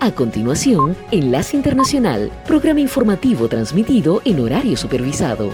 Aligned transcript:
A 0.00 0.10
continuación, 0.12 0.96
Enlace 1.12 1.56
Internacional, 1.56 2.32
programa 2.46 2.80
informativo 2.80 3.48
transmitido 3.48 4.20
en 4.24 4.40
horario 4.40 4.76
supervisado. 4.76 5.50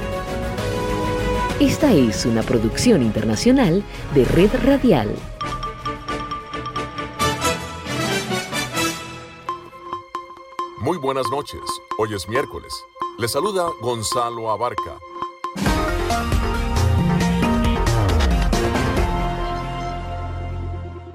Esta 1.60 1.92
es 1.92 2.25
una 2.25 2.42
producción 2.42 3.02
internacional 3.02 3.84
de 4.14 4.25
Red 4.25 4.50
Radial. 4.64 5.14
Muy 10.80 10.96
buenas 10.96 11.29
noches. 11.30 11.60
Hoy 11.98 12.14
es 12.14 12.26
miércoles. 12.29 12.72
Le 13.18 13.29
saluda 13.29 13.70
Gonzalo 13.82 14.50
Abarca. 14.50 14.98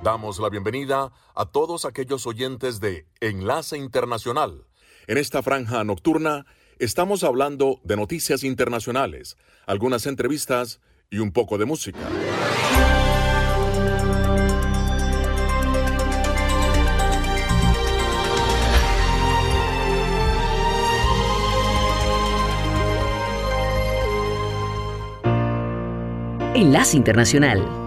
Damos 0.04 0.38
la 0.40 0.50
bienvenida 0.50 1.14
a 1.34 1.46
todos 1.46 1.86
aquellos 1.86 2.28
oyentes 2.28 2.82
de 2.82 3.08
Enlace 3.22 3.78
Internacional. 3.78 4.66
En 5.07 5.18
esta 5.18 5.42
franja 5.42 5.82
nocturna 5.86 6.46
estamos 6.78 7.24
hablando 7.24 7.80
de 7.86 7.96
noticias 7.96 8.44
internacionales, 8.44 9.38
algunas 9.66 10.06
entrevistas 10.06 10.82
y 11.10 11.20
un 11.20 11.32
poco 11.32 11.58
de 11.58 11.64
música. 11.64 12.00
Enlace 26.56 26.97
Internacional 26.97 27.82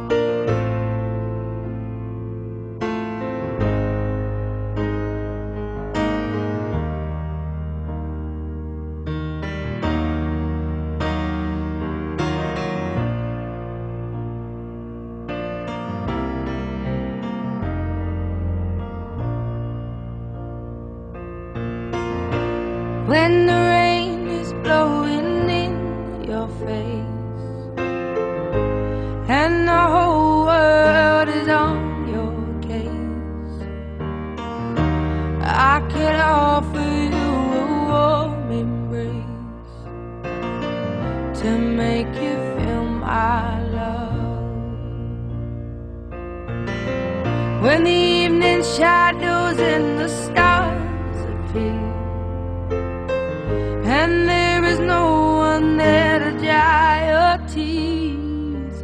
And 53.98 54.28
there 54.28 54.64
is 54.64 54.78
no 54.78 55.04
one 55.48 55.76
there 55.76 56.18
to 56.18 56.30
dry 56.44 56.94
your 57.12 57.36
tears. 57.48 58.76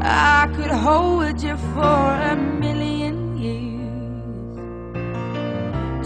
I 0.00 0.48
could 0.54 0.70
hold 0.70 1.42
you 1.42 1.56
for 1.74 2.04
a 2.32 2.36
million 2.36 3.16
years 3.36 4.56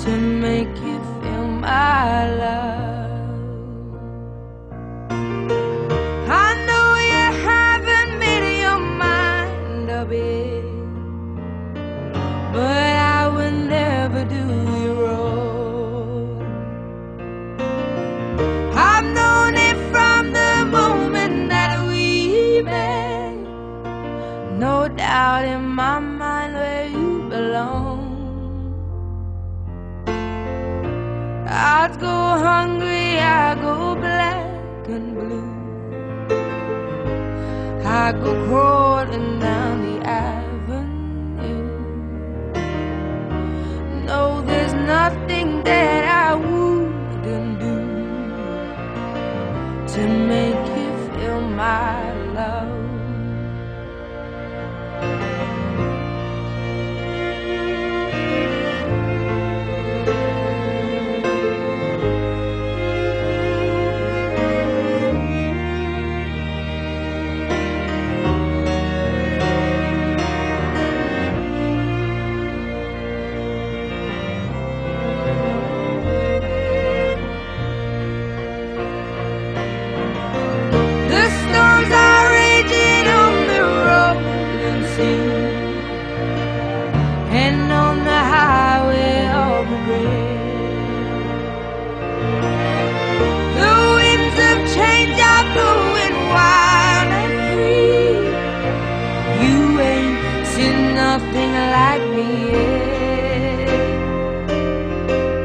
to 0.04 0.10
make 0.10 0.74
you 0.88 0.98
feel 1.20 1.46
my 1.46 2.36
love. 2.36 2.87
out 25.18 25.44
in 25.44 25.64
my 25.82 25.98
mind 25.98 26.54
where 26.54 26.86
you 26.96 27.10
belong. 27.34 28.00
I'd 31.74 31.94
go 32.06 32.18
hungry, 32.48 33.18
I'd 33.18 33.58
go 33.60 33.96
black 33.96 34.88
and 34.96 35.08
blue. 35.18 35.52
I 38.00 38.12
go 38.22 38.30
crawling 38.46 39.30
down 39.46 39.74
the 39.86 39.96
avenue. 40.06 41.66
No, 44.08 44.22
there's 44.48 44.74
nothing 44.94 45.48
that 45.64 46.02
I 46.26 46.28
wouldn't 46.46 47.52
do 47.66 47.76
to 49.94 50.02
make 50.32 50.64
you 50.78 50.90
feel 51.10 51.40
my. 51.62 52.17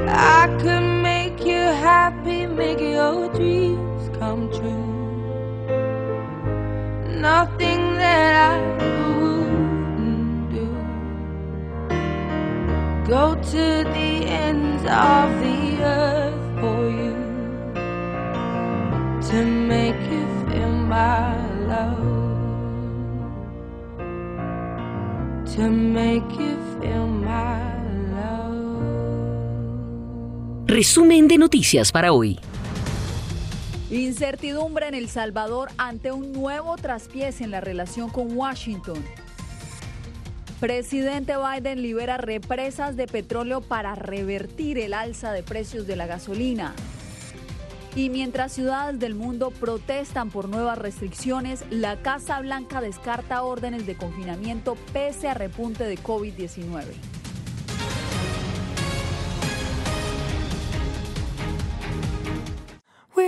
I 0.09 0.47
could 0.61 0.87
make 1.01 1.45
you 1.45 1.63
happy, 1.89 2.45
make 2.45 2.79
your 2.79 3.29
dreams 3.33 4.09
come 4.17 4.49
true. 4.49 4.91
Nothing 7.19 7.97
that 7.97 8.33
I 8.51 8.61
wouldn't 9.17 10.49
do. 10.51 10.67
Go 13.07 13.35
to 13.35 13.83
the 13.97 14.25
ends 14.45 14.83
of 14.83 15.29
the 15.43 15.83
earth 15.83 16.59
for 16.59 16.89
you 16.89 17.15
to 19.29 19.45
make 19.45 20.01
you 20.11 20.25
feel 20.49 20.71
my 20.71 21.35
love 21.67 22.13
to 25.55 25.69
make 25.69 26.31
you 26.39 26.62
Resumen 30.83 31.29
de 31.29 31.37
noticias 31.37 31.93
para 31.93 32.11
hoy. 32.11 32.37
Incertidumbre 33.89 34.89
en 34.89 34.95
El 34.95 35.07
Salvador 35.07 35.69
ante 35.77 36.11
un 36.11 36.33
nuevo 36.33 36.75
traspiés 36.75 37.39
en 37.39 37.51
la 37.51 37.61
relación 37.61 38.09
con 38.09 38.35
Washington. 38.35 39.01
Presidente 40.59 41.35
Biden 41.37 41.81
libera 41.81 42.17
represas 42.17 42.97
de 42.97 43.07
petróleo 43.07 43.61
para 43.61 43.95
revertir 43.95 44.77
el 44.77 44.93
alza 44.93 45.31
de 45.31 45.41
precios 45.41 45.87
de 45.87 45.95
la 45.95 46.05
gasolina. 46.05 46.75
Y 47.95 48.09
mientras 48.09 48.51
ciudades 48.51 48.99
del 48.99 49.15
mundo 49.15 49.51
protestan 49.51 50.31
por 50.31 50.49
nuevas 50.49 50.77
restricciones, 50.77 51.63
la 51.69 52.01
Casa 52.01 52.41
Blanca 52.41 52.81
descarta 52.81 53.43
órdenes 53.43 53.85
de 53.85 53.95
confinamiento 53.95 54.75
pese 54.91 55.29
a 55.29 55.33
repunte 55.33 55.85
de 55.85 55.97
COVID-19. 55.97 57.22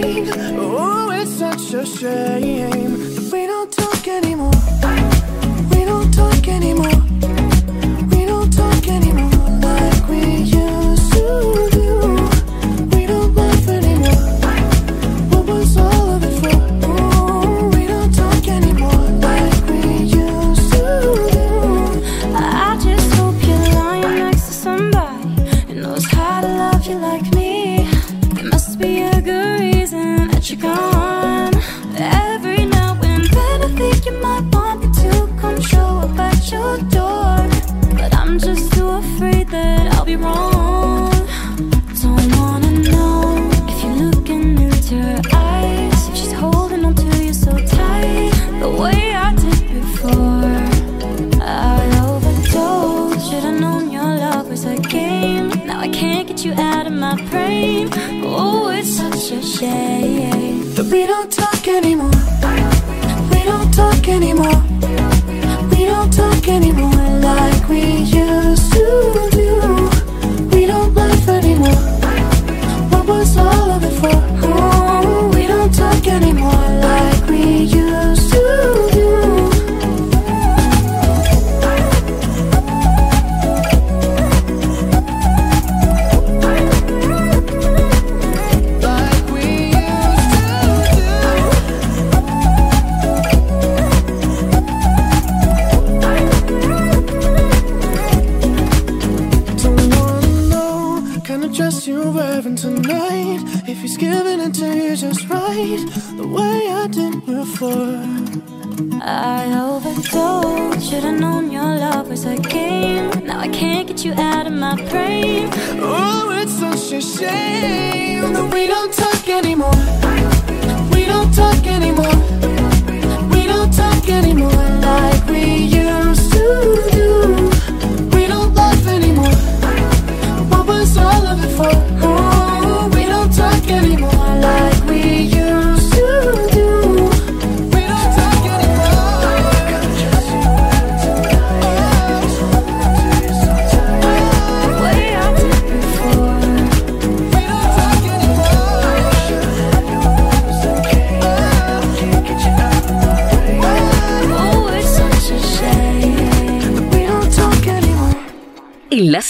Oh, 0.00 1.10
it's 1.10 1.32
such 1.38 1.74
a 1.74 1.84
shame 1.84 2.87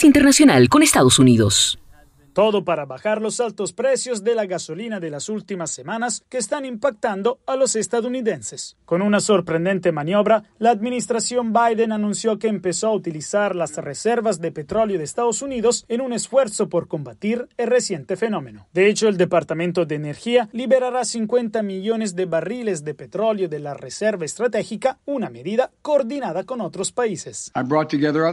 Internacional 0.06 0.68
con 0.68 0.82
Estados 0.82 1.18
Unidos. 1.18 1.78
Todo 2.38 2.64
para 2.64 2.86
bajar 2.86 3.20
los 3.20 3.40
altos 3.40 3.72
precios 3.72 4.22
de 4.22 4.36
la 4.36 4.46
gasolina 4.46 5.00
de 5.00 5.10
las 5.10 5.28
últimas 5.28 5.72
semanas 5.72 6.22
que 6.28 6.38
están 6.38 6.64
impactando 6.64 7.40
a 7.46 7.56
los 7.56 7.74
estadounidenses. 7.74 8.76
Con 8.84 9.02
una 9.02 9.18
sorprendente 9.18 9.90
maniobra, 9.90 10.44
la 10.60 10.70
administración 10.70 11.52
Biden 11.52 11.90
anunció 11.90 12.38
que 12.38 12.46
empezó 12.46 12.90
a 12.90 12.94
utilizar 12.94 13.56
las 13.56 13.76
reservas 13.78 14.40
de 14.40 14.52
petróleo 14.52 14.98
de 14.98 15.02
Estados 15.02 15.42
Unidos 15.42 15.84
en 15.88 16.00
un 16.00 16.12
esfuerzo 16.12 16.68
por 16.68 16.86
combatir 16.86 17.48
el 17.56 17.66
reciente 17.66 18.14
fenómeno. 18.14 18.68
De 18.72 18.88
hecho, 18.88 19.08
el 19.08 19.16
Departamento 19.16 19.84
de 19.84 19.96
Energía 19.96 20.48
liberará 20.52 21.04
50 21.04 21.60
millones 21.64 22.14
de 22.14 22.26
barriles 22.26 22.84
de 22.84 22.94
petróleo 22.94 23.48
de 23.48 23.58
la 23.58 23.74
reserva 23.74 24.24
estratégica, 24.24 25.00
una 25.06 25.28
medida 25.28 25.72
coordinada 25.82 26.44
con 26.44 26.60
otros 26.60 26.92
países. 26.92 27.50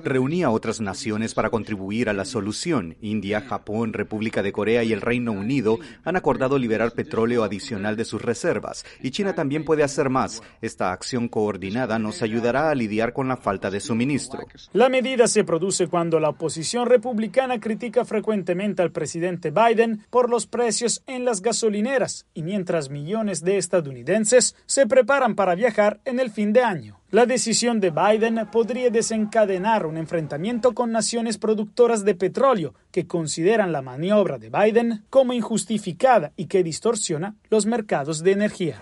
Reuní 0.04 0.44
a 0.44 0.52
otras 0.52 0.80
naciones 0.80 1.34
para 1.34 1.50
contribuir 1.50 2.08
a 2.08 2.14
la 2.14 2.26
solución. 2.26 2.98
India, 3.02 3.42
Japón, 3.42 3.95
República 3.96 4.44
de 4.44 4.52
Corea 4.52 4.84
y 4.84 4.94
el 4.94 5.02
Reino 5.02 5.32
Unido 5.32 5.80
han 6.04 6.16
acordado 6.16 6.58
liberar 6.58 6.92
petróleo 6.92 7.44
adicional 7.44 7.96
de 7.96 8.06
sus 8.06 8.22
reservas 8.22 8.86
y 9.02 9.12
China 9.12 9.34
también 9.34 9.66
puede 9.66 9.84
hacer 9.84 10.10
más. 10.10 10.42
Esta 10.62 10.92
acción 10.92 11.28
coordinada 11.28 12.00
nos 12.00 12.22
ayudará 12.22 12.70
a 12.70 12.76
lidiar 12.76 13.14
con 13.14 13.28
la 13.28 13.38
falta 13.38 13.70
de 13.70 13.80
suministro. 13.80 14.40
La 14.74 14.90
medida 14.90 15.28
se 15.28 15.44
produce 15.44 15.88
cuando 15.88 16.20
la 16.20 16.30
oposición 16.30 16.88
republicana 16.88 17.60
critica 17.60 18.06
frecuentemente 18.06 18.82
al 18.82 18.92
presidente 18.92 19.52
Biden 19.52 20.06
por 20.10 20.30
los 20.30 20.48
precios 20.48 21.04
en 21.08 21.26
las 21.26 21.42
gasolineras 21.42 22.26
y 22.34 22.44
mientras 22.44 22.90
millones 22.90 23.44
de 23.44 23.58
estadounidenses 23.58 24.56
se 24.66 24.88
preparan 24.88 25.36
para 25.36 25.56
viajar 25.56 26.00
en 26.06 26.20
el 26.20 26.32
fin 26.32 26.54
de 26.54 26.62
año. 26.62 27.00
La 27.12 27.28
decisión 27.28 27.80
de 27.80 27.92
Biden 27.92 28.48
podría 28.52 28.90
desencadenar 28.90 29.86
un 29.86 29.96
enfrentamiento 29.96 30.74
con 30.74 30.92
naciones 30.92 31.38
productoras 31.38 32.04
de 32.04 32.16
petróleo 32.16 32.74
que 32.92 33.06
consideran 33.06 33.72
la 33.72 33.84
maniobra 33.84 34.40
de 34.40 34.50
Biden 34.50 35.04
como 35.12 35.32
injustificada 35.32 36.34
y 36.36 36.48
que 36.48 36.64
distorsiona 36.64 37.36
los 37.52 37.68
mercados 37.68 38.24
de 38.24 38.32
energía. 38.32 38.80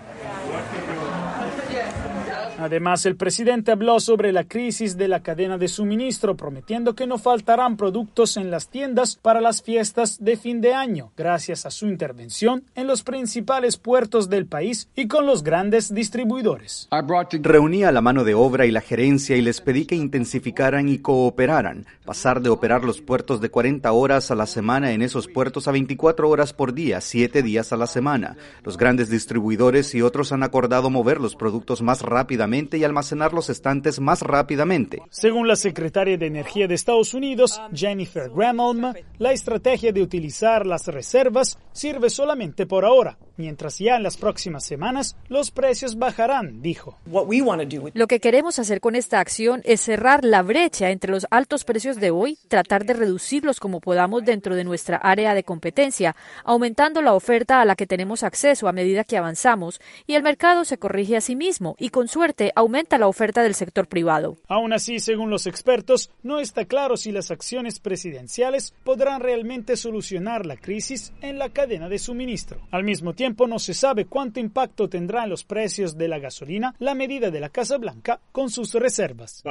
Además, 2.64 3.06
el 3.06 3.18
presidente 3.18 3.74
habló 3.74 4.00
sobre 4.00 4.32
la 4.32 4.46
crisis 4.46 4.96
de 4.96 5.10
la 5.10 5.22
cadena 5.22 5.58
de 5.58 5.68
suministro, 5.68 6.38
prometiendo 6.38 6.96
que 6.96 7.06
no 7.06 7.18
faltarán 7.18 7.76
productos 7.76 8.38
en 8.38 8.52
las 8.52 8.70
tiendas 8.70 9.18
para 9.18 9.42
las 9.42 9.62
fiestas 9.62 10.24
de 10.24 10.38
fin 10.38 10.62
de 10.62 10.74
año, 10.74 11.12
gracias 11.18 11.66
a 11.66 11.72
su 11.72 11.88
intervención 11.88 12.64
en 12.76 12.88
los 12.88 13.04
principales 13.04 13.76
puertos 13.76 14.30
del 14.30 14.46
país 14.46 14.88
y 14.96 15.10
con 15.10 15.26
los 15.26 15.44
grandes 15.44 15.94
distribuidores. 15.94 16.88
Reuní 17.42 17.84
a 17.84 17.92
la 17.92 18.00
mano 18.00 18.24
de 18.24 18.34
obra 18.34 18.66
y 18.66 18.72
la 18.72 18.80
gerencia 18.80 19.36
y 19.36 19.42
les 19.42 19.60
pedí 19.60 19.86
que 19.86 19.96
intensificaran 19.96 20.88
y 20.88 21.00
cooperaran, 21.00 21.86
pasar 22.06 22.40
de 22.40 22.48
operar 22.48 22.86
los 22.86 23.02
puertos 23.02 23.42
de 23.42 23.50
40 23.50 23.92
horas 23.92 24.32
a 24.32 24.36
la 24.36 24.46
semana 24.46 24.94
en 24.94 25.02
esos 25.02 25.28
puertos 25.28 25.68
a 25.68 25.74
24 25.74 26.30
horas 26.30 26.54
por 26.54 26.74
día, 26.74 27.02
7 27.02 27.44
días 27.44 27.74
a 27.74 27.78
la 27.78 27.88
semana. 27.88 28.38
Los 28.64 28.78
grandes 28.78 29.10
distribuidores 29.10 29.94
y 29.96 30.02
otros 30.02 30.32
han 30.32 30.44
acordado 30.44 30.90
mover 30.90 31.20
los 31.20 31.36
productos 31.36 31.82
más 31.82 32.02
rápidamente 32.04 32.53
y 32.54 32.84
almacenar 32.84 33.34
los 33.34 33.50
estantes 33.50 34.00
más 34.00 34.22
rápidamente. 34.22 35.02
Según 35.10 35.48
la 35.48 35.56
secretaria 35.56 36.18
de 36.18 36.28
Energía 36.28 36.68
de 36.68 36.76
Estados 36.76 37.16
Unidos, 37.16 37.60
Jennifer 37.74 38.30
Granholm, 38.30 38.94
la 39.18 39.32
estrategia 39.32 39.92
de 39.92 40.04
utilizar 40.04 40.66
las 40.68 40.86
reservas 40.88 41.58
sirve 41.72 42.12
solamente 42.12 42.68
por 42.68 42.86
ahora, 42.86 43.18
mientras 43.38 43.80
ya 43.80 43.96
en 43.96 44.04
las 44.04 44.18
próximas 44.18 44.66
semanas 44.66 45.16
los 45.30 45.50
precios 45.50 45.98
bajarán, 45.98 46.62
dijo. 46.62 46.98
Lo 47.94 48.08
que 48.08 48.20
queremos 48.20 48.60
hacer 48.60 48.80
con 48.80 48.96
esta 48.96 49.20
acción 49.20 49.62
es 49.66 49.82
cerrar 49.82 50.24
la 50.24 50.44
brecha 50.44 50.92
entre 50.92 51.12
los 51.12 51.26
altos 51.32 51.64
precios 51.64 52.00
de 52.00 52.12
hoy, 52.12 52.38
tratar 52.50 52.86
de 52.86 52.94
reducirlos 52.94 53.60
como 53.60 53.80
podamos 53.80 54.24
dentro 54.24 54.56
de 54.56 54.64
nuestra 54.64 54.98
área 54.98 55.34
de 55.34 55.44
competencia, 55.44 56.16
aumentando 56.44 57.02
la 57.02 57.16
oferta 57.16 57.62
a 57.62 57.66
la 57.66 57.76
que 57.76 57.88
tenemos 57.88 58.22
acceso 58.22 58.68
a 58.68 58.74
medida 58.74 59.04
que 59.04 59.18
avanzamos 59.18 59.82
y 60.06 60.14
el 60.14 60.22
mercado 60.22 60.66
se 60.66 60.78
corrige 60.78 61.18
a 61.18 61.22
sí 61.22 61.36
mismo 61.36 61.76
y 61.80 61.90
con 61.90 62.08
suerte 62.08 62.43
aumenta 62.56 62.98
la 62.98 63.08
oferta 63.08 63.44
del 63.44 63.56
sector 63.56 63.88
privado. 63.88 64.38
Aún 64.48 64.74
así, 64.74 65.00
según 65.00 65.30
los 65.30 65.48
expertos, 65.48 66.12
no 66.22 66.40
está 66.40 66.66
claro 66.66 66.98
si 66.98 67.12
las 67.12 67.32
acciones 67.32 67.80
presidenciales 67.80 68.74
podrán 68.84 69.22
realmente 69.22 69.78
solucionar 69.78 70.46
la 70.46 70.58
crisis 70.58 71.14
en 71.22 71.40
la 71.40 71.50
cadena 71.50 71.90
de 71.90 72.00
suministro. 72.00 72.60
Al 72.72 72.84
mismo 72.84 73.14
tiempo, 73.14 73.48
no 73.48 73.60
se 73.60 73.74
sabe 73.74 74.06
cuánto 74.06 74.40
impacto 74.40 74.90
tendrá 74.90 75.24
en 75.24 75.30
los 75.30 75.44
precios 75.44 75.98
de 75.98 76.08
la 76.08 76.20
gasolina 76.20 76.76
la 76.80 76.96
medida 76.96 77.32
de 77.32 77.40
la 77.40 77.50
Casa 77.50 77.78
Blanca 77.78 78.20
con 78.32 78.50
sus 78.50 78.74
reservas. 78.74 79.44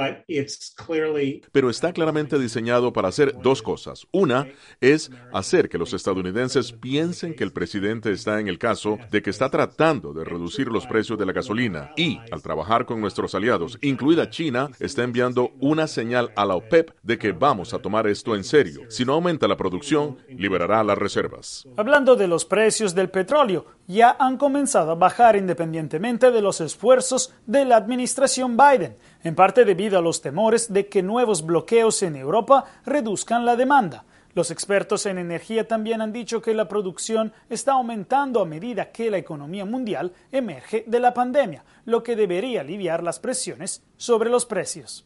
Pero 1.51 1.69
está 1.69 1.93
claramente 1.93 2.39
diseñado 2.39 2.93
para 2.93 3.07
hacer 3.09 3.35
dos 3.41 3.61
cosas. 3.61 4.07
Una 4.11 4.47
es 4.81 5.11
hacer 5.31 5.69
que 5.69 5.77
los 5.77 5.93
estadounidenses 5.93 6.71
piensen 6.71 7.35
que 7.35 7.43
el 7.43 7.53
presidente 7.53 8.11
está 8.11 8.39
en 8.39 8.47
el 8.47 8.59
caso 8.59 8.97
de 9.11 9.21
que 9.21 9.29
está 9.29 9.49
tratando 9.49 10.13
de 10.13 10.23
reducir 10.23 10.67
los 10.67 10.85
precios 10.85 11.17
de 11.17 11.25
la 11.25 11.33
gasolina 11.33 11.91
y, 11.95 12.19
al 12.31 12.41
trabajar 12.41 12.82
con 12.85 13.01
nuestros 13.01 13.35
aliados, 13.35 13.77
incluida 13.81 14.29
China, 14.29 14.69
está 14.79 15.03
enviando 15.03 15.51
una 15.59 15.87
señal 15.87 16.31
a 16.35 16.45
la 16.45 16.55
OPEP 16.55 16.91
de 17.03 17.17
que 17.17 17.31
vamos 17.31 17.73
a 17.73 17.79
tomar 17.79 18.07
esto 18.07 18.35
en 18.35 18.43
serio. 18.43 18.81
Si 18.89 19.05
no 19.05 19.13
aumenta 19.13 19.47
la 19.47 19.57
producción, 19.57 20.17
liberará 20.29 20.83
las 20.83 20.97
reservas. 20.97 21.67
Hablando 21.77 22.15
de 22.15 22.27
los 22.27 22.45
precios 22.45 22.95
del 22.95 23.09
petróleo, 23.09 23.65
ya 23.87 24.15
han 24.19 24.37
comenzado 24.37 24.91
a 24.91 24.95
bajar 24.95 25.35
independientemente 25.35 26.31
de 26.31 26.41
los 26.41 26.61
esfuerzos 26.61 27.33
de 27.45 27.65
la 27.65 27.77
administración 27.77 28.57
Biden, 28.57 28.95
en 29.23 29.35
parte 29.35 29.65
debido 29.65 29.97
a 29.97 30.01
los 30.01 30.21
temores 30.21 30.71
de 30.71 30.87
que 30.87 31.03
nuevos 31.03 31.45
bloqueos 31.45 32.03
en 32.03 32.15
Europa 32.15 32.65
reduzcan 32.85 33.45
la 33.45 33.55
demanda. 33.55 34.05
Los 34.35 34.49
expertos 34.49 35.05
en 35.05 35.19
energía 35.19 35.67
también 35.67 36.01
han 36.01 36.11
dicho 36.11 36.41
que 36.41 36.53
la 36.53 36.67
producción 36.67 37.33
está 37.49 37.73
aumentando 37.73 38.41
a 38.41 38.45
medida 38.45 38.91
que 38.91 39.11
la 39.11 39.17
economía 39.17 39.65
mundial 39.65 40.11
emerge 40.31 40.83
de 40.87 40.99
la 40.99 41.13
pandemia, 41.13 41.63
lo 41.85 42.01
que 42.01 42.15
debería 42.15 42.61
aliviar 42.61 43.03
las 43.03 43.19
presiones 43.19 43.83
sobre 43.95 44.29
los 44.31 44.45
precios. 44.45 45.05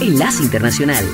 Enlace 0.00 0.42
Internacional. 0.42 1.04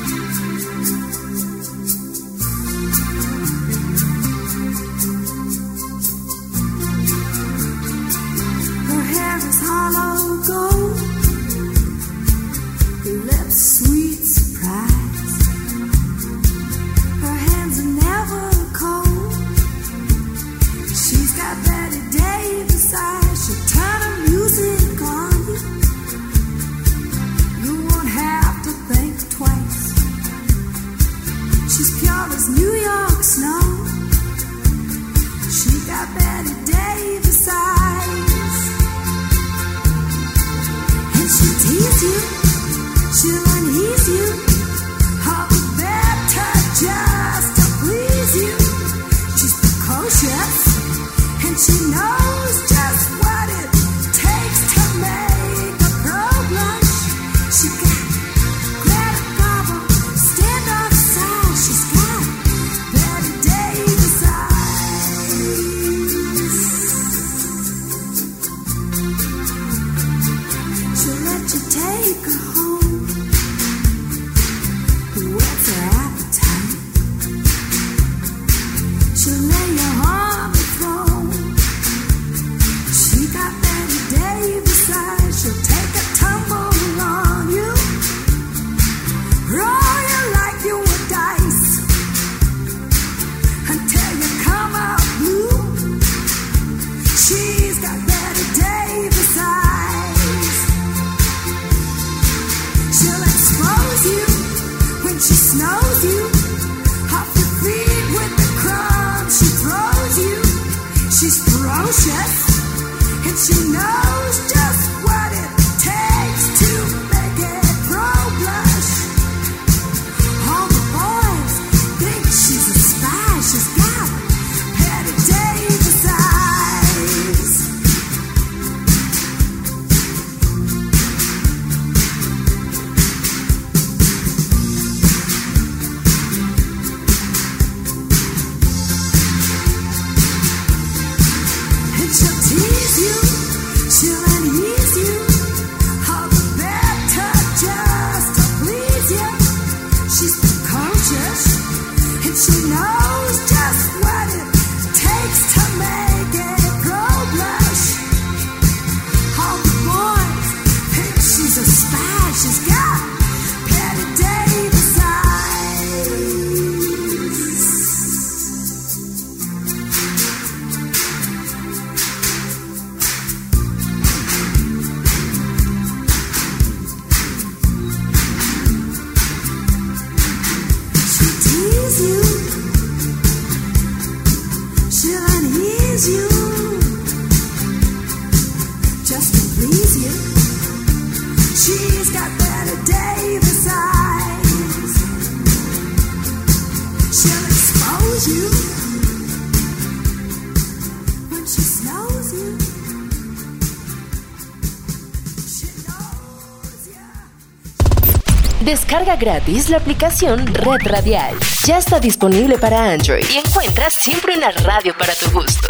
Descarga 209.14 209.38
gratis 209.38 209.70
la 209.70 209.76
aplicación 209.76 210.44
Red 210.46 210.90
Radial. 210.90 211.36
Ya 211.64 211.78
está 211.78 212.00
disponible 212.00 212.58
para 212.58 212.92
Android 212.92 213.24
y 213.32 213.36
encuentras 213.36 213.94
siempre 213.94 214.36
una 214.36 214.50
radio 214.50 214.92
para 214.98 215.14
tu 215.14 215.30
gusto. 215.30 215.68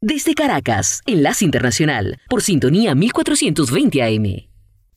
Desde 0.00 0.34
Caracas, 0.34 1.00
Enlace 1.06 1.46
Internacional, 1.46 2.20
por 2.28 2.42
sintonía 2.42 2.94
1420 2.94 4.02
AM. 4.02 4.48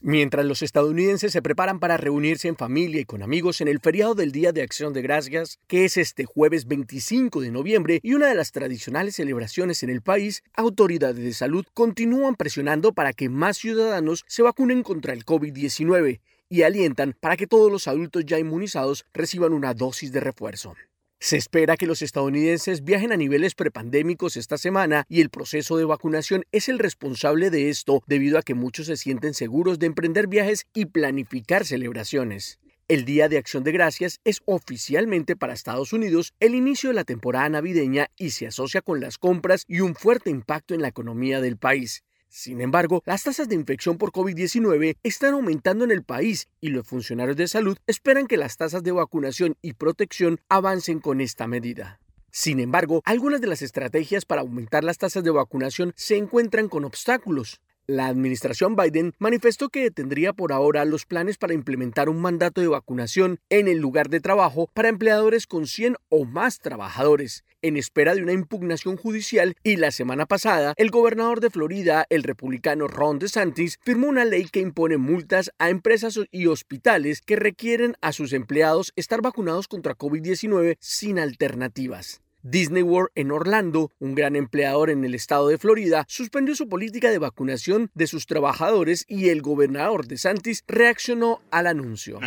Mientras 0.02 0.46
los 0.46 0.62
estadounidenses 0.62 1.32
se 1.32 1.42
preparan 1.42 1.80
para 1.80 1.98
reunirse 1.98 2.50
en 2.50 2.58
familia 2.58 3.02
y 3.02 3.06
con 3.06 3.24
amigos 3.24 3.62
en 3.62 3.70
el 3.70 3.80
feriado 3.80 4.14
del 4.14 4.32
Día 4.32 4.52
de 4.52 4.62
Acción 4.62 4.92
de 4.92 5.02
Gracias, 5.02 5.60
que 5.68 5.86
es 5.86 5.96
este 5.96 6.26
jueves 6.26 6.68
25 6.68 7.40
de 7.42 7.52
noviembre 7.52 8.00
y 8.04 8.14
una 8.16 8.28
de 8.28 8.36
las 8.36 8.52
tradicionales 8.52 9.16
celebraciones 9.16 9.82
en 9.82 9.90
el 9.90 10.02
país, 10.02 10.44
autoridades 10.54 11.24
de 11.24 11.34
salud 11.34 11.66
continúan 11.74 12.36
presionando 12.36 12.92
para 12.92 13.14
que 13.14 13.30
más 13.30 13.58
ciudadanos 13.58 14.26
se 14.28 14.44
vacunen 14.44 14.84
contra 14.84 15.14
el 15.14 15.26
COVID-19 15.26 16.20
y 16.50 16.64
alientan 16.64 17.16
para 17.20 17.38
que 17.38 17.48
todos 17.48 17.72
los 17.72 17.88
adultos 17.88 18.26
ya 18.26 18.40
inmunizados 18.40 19.06
reciban 19.14 19.54
una 19.54 19.74
dosis 19.74 20.12
de 20.12 20.20
refuerzo. 20.20 20.74
Se 21.20 21.38
espera 21.38 21.78
que 21.78 21.88
los 21.88 22.02
estadounidenses 22.02 22.84
viajen 22.84 23.12
a 23.12 23.18
niveles 23.18 23.56
prepandémicos 23.56 24.38
esta 24.38 24.58
semana 24.58 25.06
y 25.08 25.22
el 25.22 25.30
proceso 25.30 25.78
de 25.78 25.86
vacunación 25.86 26.44
es 26.52 26.70
el 26.70 26.78
responsable 26.78 27.50
de 27.50 27.70
esto 27.70 28.04
debido 28.06 28.38
a 28.38 28.44
que 28.44 28.54
muchos 28.54 28.88
se 28.88 28.98
sienten 28.98 29.34
seguros 29.34 29.80
de 29.80 29.88
emprender 29.88 30.28
viajes 30.28 30.66
y 30.74 30.86
planificar 30.86 31.66
celebraciones. 31.66 32.60
El 32.88 33.06
Día 33.06 33.30
de 33.30 33.40
Acción 33.40 33.64
de 33.64 33.72
Gracias 33.72 34.20
es 34.26 34.42
oficialmente 34.46 35.36
para 35.36 35.54
Estados 35.54 35.94
Unidos 35.94 36.36
el 36.40 36.54
inicio 36.54 36.90
de 36.90 36.96
la 36.96 37.04
temporada 37.04 37.50
navideña 37.50 38.12
y 38.18 38.30
se 38.30 38.46
asocia 38.46 38.84
con 38.84 39.00
las 39.00 39.18
compras 39.18 39.66
y 39.68 39.80
un 39.80 39.96
fuerte 39.96 40.30
impacto 40.30 40.76
en 40.76 40.84
la 40.84 40.90
economía 40.90 41.42
del 41.42 41.58
país. 41.58 42.04
Sin 42.38 42.60
embargo, 42.60 43.02
las 43.06 43.24
tasas 43.24 43.48
de 43.48 43.56
infección 43.56 43.98
por 43.98 44.12
COVID-19 44.12 44.98
están 45.04 45.36
aumentando 45.36 45.86
en 45.86 45.92
el 45.92 46.04
país 46.04 46.50
y 46.60 46.68
los 46.68 46.86
funcionarios 46.86 47.38
de 47.38 47.48
salud 47.48 47.78
esperan 47.88 48.28
que 48.28 48.36
las 48.36 48.58
tasas 48.58 48.84
de 48.84 48.92
vacunación 48.92 49.56
y 49.62 49.72
protección 49.72 50.42
avancen 50.50 51.00
con 51.00 51.22
esta 51.22 51.48
medida. 51.48 52.02
Sin 52.32 52.60
embargo, 52.60 53.02
algunas 53.06 53.40
de 53.40 53.48
las 53.48 53.62
estrategias 53.62 54.26
para 54.26 54.42
aumentar 54.42 54.84
las 54.84 54.98
tasas 54.98 55.24
de 55.24 55.32
vacunación 55.32 55.94
se 55.96 56.18
encuentran 56.18 56.68
con 56.68 56.84
obstáculos. 56.84 57.62
La 57.88 58.08
administración 58.08 58.76
Biden 58.76 59.14
manifestó 59.18 59.70
que 59.70 59.84
detendría 59.84 60.34
por 60.34 60.52
ahora 60.52 60.84
los 60.84 61.06
planes 61.06 61.38
para 61.38 61.54
implementar 61.54 62.10
un 62.10 62.20
mandato 62.20 62.60
de 62.60 62.68
vacunación 62.68 63.40
en 63.50 63.70
el 63.70 63.78
lugar 63.78 64.10
de 64.10 64.20
trabajo 64.20 64.70
para 64.74 64.90
empleadores 64.90 65.48
con 65.48 65.68
100 65.68 65.96
o 66.10 66.26
más 66.26 66.60
trabajadores, 66.60 67.46
en 67.68 67.78
espera 67.78 68.14
de 68.14 68.22
una 68.22 68.34
impugnación 68.34 68.96
judicial 68.96 69.56
y 69.64 69.78
la 69.78 69.92
semana 69.92 70.26
pasada 70.26 70.74
el 70.78 70.92
gobernador 70.92 71.40
de 71.40 71.50
Florida, 71.50 72.06
el 72.10 72.24
republicano 72.24 72.88
Ron 72.88 73.20
DeSantis, 73.20 73.80
firmó 73.84 74.08
una 74.08 74.26
ley 74.26 74.46
que 74.52 74.60
impone 74.60 74.98
multas 74.98 75.52
a 75.58 75.70
empresas 75.70 76.20
y 76.32 76.48
hospitales 76.48 77.22
que 77.22 77.36
requieren 77.36 77.96
a 78.02 78.12
sus 78.12 78.34
empleados 78.34 78.94
estar 78.96 79.22
vacunados 79.22 79.68
contra 79.68 79.98
COVID-19 79.98 80.78
sin 80.80 81.20
alternativas. 81.20 82.25
Disney 82.48 82.84
World 82.84 83.10
en 83.16 83.32
Orlando, 83.32 83.92
un 83.98 84.14
gran 84.14 84.36
empleador 84.36 84.92
en 84.92 85.04
el 85.04 85.16
estado 85.16 85.48
de 85.48 85.58
Florida, 85.58 86.06
suspendió 86.08 86.56
su 86.56 86.70
política 86.70 87.10
de 87.10 87.18
vacunación 87.18 87.90
de 87.96 88.06
sus 88.06 88.28
trabajadores 88.28 89.04
y 89.08 89.30
el 89.30 89.42
gobernador 89.42 90.06
de 90.06 90.20
Santis 90.20 90.64
reaccionó 90.68 91.42
al 91.50 91.66
anuncio. 91.66 92.20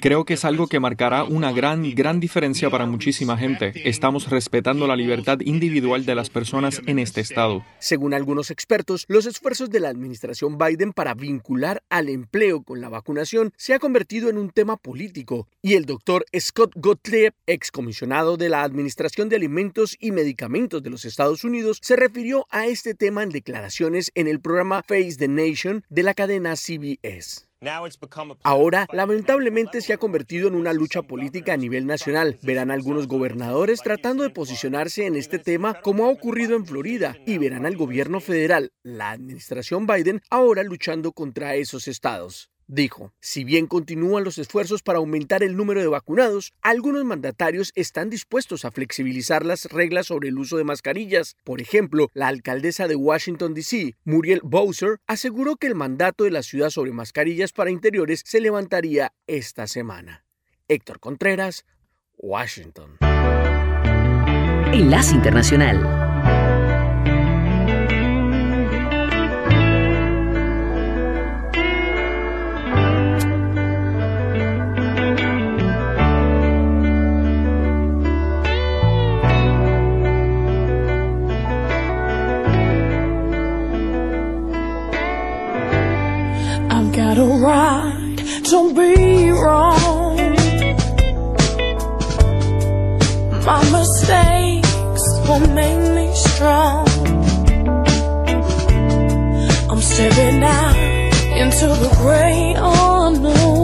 Creo 0.00 0.24
que 0.24 0.34
es 0.34 0.44
algo 0.44 0.66
que 0.66 0.80
marcará 0.80 1.22
una 1.22 1.52
gran, 1.52 1.94
gran 1.94 2.18
diferencia 2.18 2.68
para 2.68 2.84
muchísima 2.84 3.38
gente. 3.38 3.88
Estamos 3.88 4.28
respetando 4.28 4.88
la 4.88 4.96
libertad 4.96 5.38
individual 5.44 6.04
de 6.04 6.16
las 6.16 6.28
personas 6.28 6.82
en 6.86 6.98
este 6.98 7.20
estado. 7.20 7.64
Según 7.78 8.12
algunos 8.12 8.50
expertos, 8.50 9.04
los 9.06 9.26
esfuerzos 9.26 9.70
de 9.70 9.78
la 9.78 9.90
administración 9.90 10.58
Biden 10.58 10.92
para 10.92 11.14
vincular 11.14 11.84
al 11.88 12.08
empleo 12.08 12.64
con 12.64 12.80
la 12.80 12.88
vacunación 12.88 13.52
se 13.56 13.72
ha 13.72 13.78
convertido 13.78 14.28
en 14.28 14.36
un 14.36 14.50
tema 14.50 14.76
político 14.76 15.46
y 15.62 15.74
el 15.74 15.84
doctor 15.84 16.24
Scott 16.36 16.72
Gottlieb, 16.74 17.34
excomisionado 17.46 18.31
de 18.36 18.48
la 18.48 18.62
Administración 18.62 19.28
de 19.28 19.36
Alimentos 19.36 19.96
y 20.00 20.10
Medicamentos 20.10 20.82
de 20.82 20.90
los 20.90 21.04
Estados 21.04 21.44
Unidos 21.44 21.78
se 21.82 21.96
refirió 21.96 22.46
a 22.50 22.66
este 22.66 22.94
tema 22.94 23.22
en 23.22 23.30
declaraciones 23.30 24.10
en 24.14 24.28
el 24.28 24.40
programa 24.40 24.82
Face 24.82 25.16
the 25.18 25.28
Nation 25.28 25.84
de 25.88 26.02
la 26.02 26.14
cadena 26.14 26.56
CBS. 26.56 27.46
Ahora, 28.42 28.88
lamentablemente, 28.92 29.82
se 29.82 29.92
ha 29.92 29.98
convertido 29.98 30.48
en 30.48 30.56
una 30.56 30.72
lucha 30.72 31.02
política 31.02 31.52
a 31.52 31.56
nivel 31.56 31.86
nacional. 31.86 32.38
Verán 32.42 32.72
algunos 32.72 33.06
gobernadores 33.06 33.82
tratando 33.82 34.24
de 34.24 34.30
posicionarse 34.30 35.06
en 35.06 35.14
este 35.14 35.38
tema 35.38 35.74
como 35.80 36.06
ha 36.06 36.08
ocurrido 36.08 36.56
en 36.56 36.66
Florida 36.66 37.16
y 37.24 37.38
verán 37.38 37.64
al 37.64 37.76
gobierno 37.76 38.20
federal, 38.20 38.72
la 38.82 39.12
administración 39.12 39.86
Biden, 39.86 40.22
ahora 40.28 40.64
luchando 40.64 41.12
contra 41.12 41.54
esos 41.54 41.86
estados. 41.86 42.51
Dijo, 42.74 43.12
si 43.20 43.44
bien 43.44 43.66
continúan 43.66 44.24
los 44.24 44.38
esfuerzos 44.38 44.82
para 44.82 44.98
aumentar 44.98 45.42
el 45.42 45.58
número 45.58 45.82
de 45.82 45.88
vacunados, 45.88 46.54
algunos 46.62 47.04
mandatarios 47.04 47.70
están 47.74 48.08
dispuestos 48.08 48.64
a 48.64 48.70
flexibilizar 48.70 49.44
las 49.44 49.66
reglas 49.66 50.06
sobre 50.06 50.30
el 50.30 50.38
uso 50.38 50.56
de 50.56 50.64
mascarillas. 50.64 51.36
Por 51.44 51.60
ejemplo, 51.60 52.08
la 52.14 52.28
alcaldesa 52.28 52.88
de 52.88 52.96
Washington, 52.96 53.52
D.C., 53.52 53.94
Muriel 54.04 54.40
Bowser, 54.42 55.00
aseguró 55.06 55.56
que 55.56 55.66
el 55.66 55.74
mandato 55.74 56.24
de 56.24 56.30
la 56.30 56.42
ciudad 56.42 56.70
sobre 56.70 56.92
mascarillas 56.92 57.52
para 57.52 57.70
interiores 57.70 58.22
se 58.24 58.40
levantaría 58.40 59.12
esta 59.26 59.66
semana. 59.66 60.24
Héctor 60.66 60.98
Contreras, 60.98 61.66
Washington. 62.16 62.96
Enlace 64.72 65.14
Internacional. 65.14 66.11
To 88.44 88.74
be 88.74 89.30
wrong. 89.30 90.16
My 93.44 93.62
mistakes 93.70 95.04
will 95.26 95.46
make 95.60 95.82
me 95.96 96.14
strong. 96.14 96.88
I'm 99.70 99.80
stepping 99.80 100.42
out 100.42 100.76
into 101.40 101.66
the 101.66 101.90
great 102.00 102.56
unknown. 102.58 103.61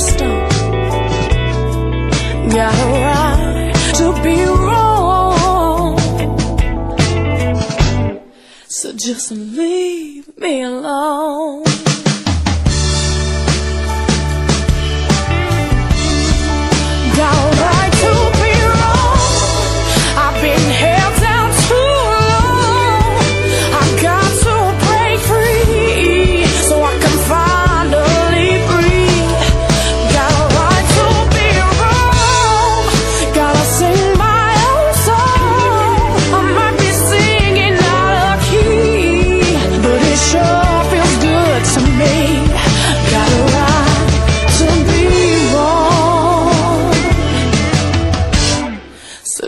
stop. 0.00 0.29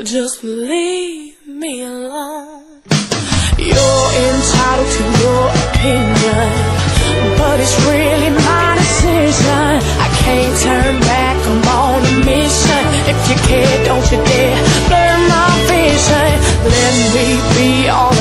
Just 0.05 0.43
leave 0.43 1.47
me 1.47 1.83
alone. 1.83 2.83
You're 3.57 4.11
entitled 4.27 4.91
to 4.99 5.05
your 5.23 5.47
opinion, 5.63 6.51
but 7.39 7.61
it's 7.61 7.79
really 7.87 8.31
my 8.31 8.75
decision. 8.83 9.79
I 10.03 10.09
can't 10.25 10.55
turn 10.61 11.01
back, 11.03 11.37
I'm 11.47 11.63
on 11.69 12.03
a 12.03 12.25
mission. 12.27 12.85
If 13.07 13.31
you 13.31 13.37
care, 13.47 13.85
don't 13.85 14.05
you 14.11 14.19
dare 14.27 14.63
blur 14.91 15.15
my 15.31 15.51
vision. 15.71 16.31
Let 16.67 16.93
me 17.15 17.27
be 17.55 17.89
all 17.89 18.12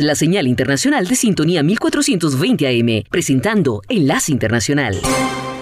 La 0.00 0.14
señal 0.14 0.48
internacional 0.48 1.08
de 1.08 1.16
sintonía 1.16 1.62
1420 1.62 2.68
AM, 2.68 3.04
presentando 3.08 3.80
Enlace 3.88 4.30
Internacional. 4.30 5.00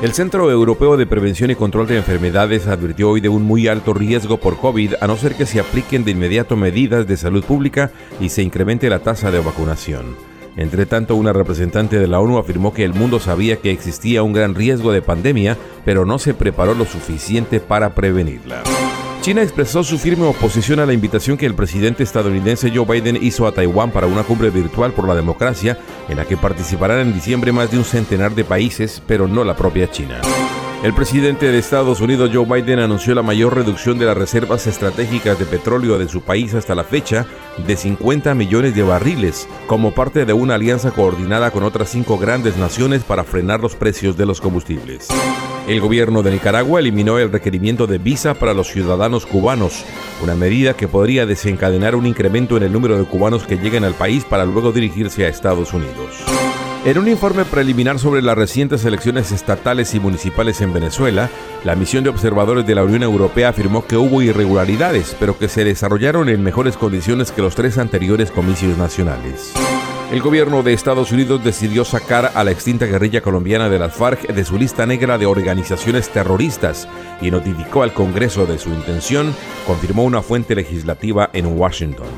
El 0.02 0.12
Centro 0.14 0.50
Europeo 0.50 0.96
de 0.96 1.06
Prevención 1.06 1.52
y 1.52 1.54
Control 1.54 1.86
de 1.86 1.98
Enfermedades 1.98 2.66
advirtió 2.66 3.10
hoy 3.10 3.20
de 3.20 3.28
un 3.28 3.44
muy 3.44 3.68
alto 3.68 3.94
riesgo 3.94 4.40
por 4.40 4.58
COVID 4.58 4.94
a 5.00 5.06
no 5.06 5.16
ser 5.16 5.36
que 5.36 5.46
se 5.46 5.60
apliquen 5.60 6.04
de 6.04 6.10
inmediato 6.10 6.56
medidas 6.56 7.06
de 7.06 7.16
salud 7.16 7.44
pública 7.44 7.92
y 8.20 8.30
se 8.30 8.42
incremente 8.42 8.90
la 8.90 8.98
tasa 8.98 9.30
de 9.30 9.38
vacunación. 9.38 10.16
Entre 10.56 10.86
tanto, 10.86 11.14
una 11.14 11.32
representante 11.32 12.00
de 12.00 12.08
la 12.08 12.18
ONU 12.18 12.38
afirmó 12.38 12.74
que 12.74 12.84
el 12.84 12.94
mundo 12.94 13.20
sabía 13.20 13.58
que 13.58 13.70
existía 13.70 14.24
un 14.24 14.32
gran 14.32 14.56
riesgo 14.56 14.90
de 14.90 15.02
pandemia, 15.02 15.56
pero 15.84 16.04
no 16.04 16.18
se 16.18 16.34
preparó 16.34 16.74
lo 16.74 16.84
suficiente 16.84 17.60
para 17.60 17.94
prevenirla. 17.94 18.64
China 19.20 19.42
expresó 19.42 19.84
su 19.84 19.98
firme 19.98 20.24
oposición 20.24 20.80
a 20.80 20.86
la 20.86 20.94
invitación 20.94 21.36
que 21.36 21.44
el 21.44 21.54
presidente 21.54 22.02
estadounidense 22.02 22.72
Joe 22.74 22.86
Biden 22.86 23.22
hizo 23.22 23.46
a 23.46 23.52
Taiwán 23.52 23.90
para 23.90 24.06
una 24.06 24.22
cumbre 24.22 24.48
virtual 24.48 24.92
por 24.92 25.06
la 25.06 25.14
democracia, 25.14 25.78
en 26.08 26.16
la 26.16 26.24
que 26.24 26.38
participarán 26.38 27.00
en 27.00 27.12
diciembre 27.12 27.52
más 27.52 27.70
de 27.70 27.76
un 27.76 27.84
centenar 27.84 28.34
de 28.34 28.44
países, 28.44 29.02
pero 29.06 29.28
no 29.28 29.44
la 29.44 29.54
propia 29.54 29.90
China. 29.90 30.22
El 30.82 30.94
presidente 30.94 31.52
de 31.52 31.58
Estados 31.58 32.00
Unidos, 32.00 32.30
Joe 32.32 32.46
Biden, 32.46 32.78
anunció 32.78 33.14
la 33.14 33.20
mayor 33.20 33.54
reducción 33.54 33.98
de 33.98 34.06
las 34.06 34.16
reservas 34.16 34.66
estratégicas 34.66 35.38
de 35.38 35.44
petróleo 35.44 35.98
de 35.98 36.08
su 36.08 36.22
país 36.22 36.54
hasta 36.54 36.74
la 36.74 36.84
fecha 36.84 37.26
de 37.58 37.76
50 37.76 38.34
millones 38.34 38.74
de 38.74 38.84
barriles, 38.84 39.46
como 39.66 39.92
parte 39.92 40.24
de 40.24 40.32
una 40.32 40.54
alianza 40.54 40.92
coordinada 40.92 41.50
con 41.50 41.62
otras 41.62 41.90
cinco 41.90 42.16
grandes 42.16 42.56
naciones 42.56 43.02
para 43.02 43.24
frenar 43.24 43.60
los 43.60 43.76
precios 43.76 44.16
de 44.16 44.24
los 44.24 44.40
combustibles. 44.40 45.08
El 45.70 45.80
gobierno 45.80 46.24
de 46.24 46.32
Nicaragua 46.32 46.80
eliminó 46.80 47.20
el 47.20 47.30
requerimiento 47.30 47.86
de 47.86 47.98
visa 47.98 48.34
para 48.34 48.54
los 48.54 48.66
ciudadanos 48.72 49.24
cubanos, 49.24 49.84
una 50.20 50.34
medida 50.34 50.74
que 50.74 50.88
podría 50.88 51.26
desencadenar 51.26 51.94
un 51.94 52.06
incremento 52.06 52.56
en 52.56 52.64
el 52.64 52.72
número 52.72 52.98
de 52.98 53.04
cubanos 53.04 53.46
que 53.46 53.56
lleguen 53.56 53.84
al 53.84 53.94
país 53.94 54.24
para 54.24 54.44
luego 54.44 54.72
dirigirse 54.72 55.24
a 55.24 55.28
Estados 55.28 55.72
Unidos. 55.72 56.24
En 56.84 56.98
un 56.98 57.06
informe 57.06 57.44
preliminar 57.44 58.00
sobre 58.00 58.20
las 58.20 58.36
recientes 58.36 58.84
elecciones 58.84 59.30
estatales 59.30 59.94
y 59.94 60.00
municipales 60.00 60.60
en 60.60 60.72
Venezuela, 60.72 61.30
la 61.62 61.76
misión 61.76 62.02
de 62.02 62.10
observadores 62.10 62.66
de 62.66 62.74
la 62.74 62.82
Unión 62.82 63.04
Europea 63.04 63.50
afirmó 63.50 63.86
que 63.86 63.96
hubo 63.96 64.22
irregularidades, 64.22 65.16
pero 65.20 65.38
que 65.38 65.46
se 65.46 65.62
desarrollaron 65.62 66.28
en 66.28 66.42
mejores 66.42 66.76
condiciones 66.76 67.30
que 67.30 67.42
los 67.42 67.54
tres 67.54 67.78
anteriores 67.78 68.32
comicios 68.32 68.76
nacionales. 68.76 69.52
El 70.10 70.22
gobierno 70.22 70.64
de 70.64 70.72
Estados 70.72 71.12
Unidos 71.12 71.44
decidió 71.44 71.84
sacar 71.84 72.32
a 72.34 72.42
la 72.42 72.50
extinta 72.50 72.84
guerrilla 72.86 73.20
colombiana 73.20 73.68
de 73.68 73.78
las 73.78 73.94
FARC 73.94 74.26
de 74.26 74.44
su 74.44 74.58
lista 74.58 74.84
negra 74.84 75.18
de 75.18 75.26
organizaciones 75.26 76.08
terroristas 76.08 76.88
y 77.20 77.30
notificó 77.30 77.84
al 77.84 77.94
Congreso 77.94 78.44
de 78.44 78.58
su 78.58 78.70
intención, 78.70 79.32
confirmó 79.68 80.02
una 80.02 80.20
fuente 80.20 80.56
legislativa 80.56 81.30
en 81.32 81.56
Washington. 81.56 82.08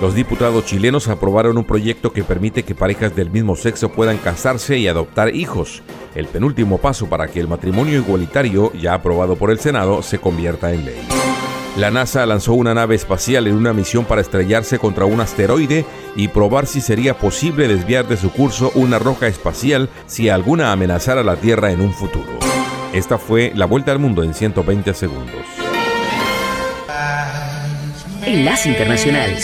Los 0.00 0.14
diputados 0.14 0.66
chilenos 0.66 1.08
aprobaron 1.08 1.58
un 1.58 1.64
proyecto 1.64 2.12
que 2.12 2.22
permite 2.22 2.62
que 2.62 2.76
parejas 2.76 3.16
del 3.16 3.30
mismo 3.30 3.56
sexo 3.56 3.90
puedan 3.90 4.18
casarse 4.18 4.78
y 4.78 4.86
adoptar 4.86 5.34
hijos, 5.34 5.82
el 6.14 6.26
penúltimo 6.26 6.78
paso 6.78 7.08
para 7.08 7.26
que 7.26 7.40
el 7.40 7.48
matrimonio 7.48 7.98
igualitario, 7.98 8.72
ya 8.74 8.94
aprobado 8.94 9.34
por 9.34 9.50
el 9.50 9.58
Senado, 9.58 10.00
se 10.00 10.18
convierta 10.20 10.72
en 10.72 10.84
ley. 10.84 11.35
La 11.76 11.90
NASA 11.90 12.24
lanzó 12.24 12.54
una 12.54 12.72
nave 12.72 12.94
espacial 12.94 13.46
en 13.46 13.54
una 13.54 13.74
misión 13.74 14.06
para 14.06 14.22
estrellarse 14.22 14.78
contra 14.78 15.04
un 15.04 15.20
asteroide 15.20 15.84
y 16.16 16.28
probar 16.28 16.66
si 16.66 16.80
sería 16.80 17.18
posible 17.18 17.68
desviar 17.68 18.08
de 18.08 18.16
su 18.16 18.32
curso 18.32 18.72
una 18.74 18.98
roca 18.98 19.26
espacial 19.26 19.90
si 20.06 20.30
alguna 20.30 20.72
amenazara 20.72 21.22
la 21.22 21.36
Tierra 21.36 21.72
en 21.72 21.82
un 21.82 21.92
futuro. 21.92 22.38
Esta 22.94 23.18
fue 23.18 23.52
la 23.54 23.66
vuelta 23.66 23.92
al 23.92 23.98
mundo 23.98 24.22
en 24.22 24.32
120 24.32 24.94
segundos. 24.94 25.44
Enlace 28.24 28.70
Internacional. 28.70 29.36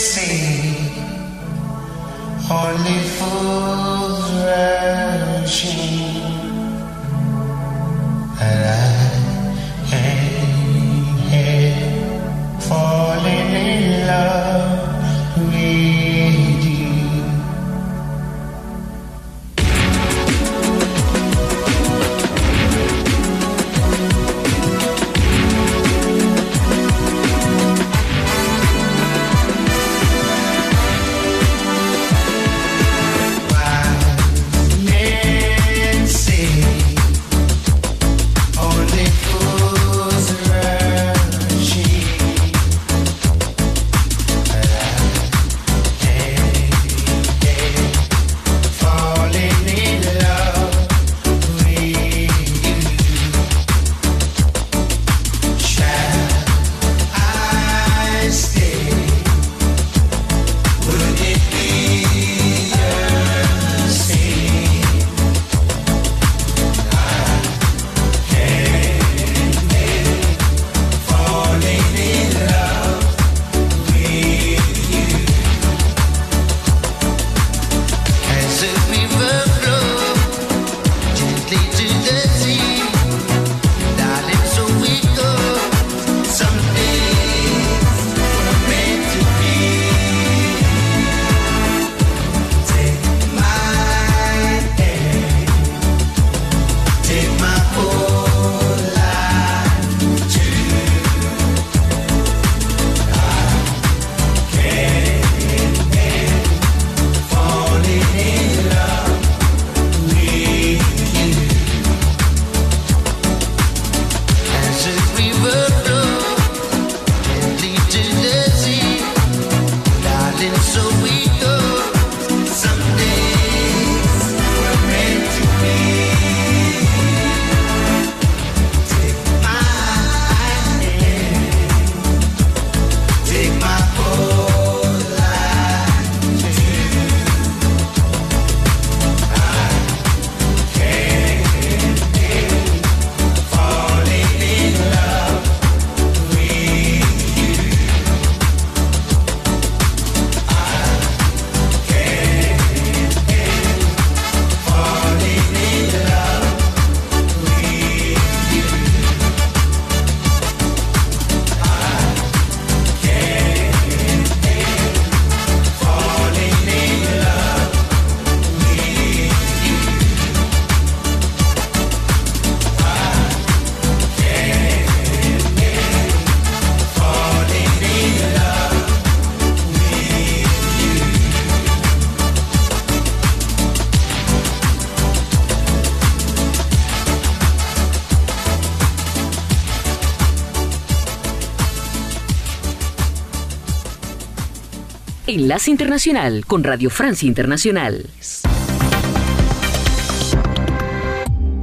Enlace 195.52 195.70
Internacional 195.70 196.46
con 196.46 196.64
Radio 196.64 196.88
Francia 196.88 197.26
Internacional. 197.26 198.06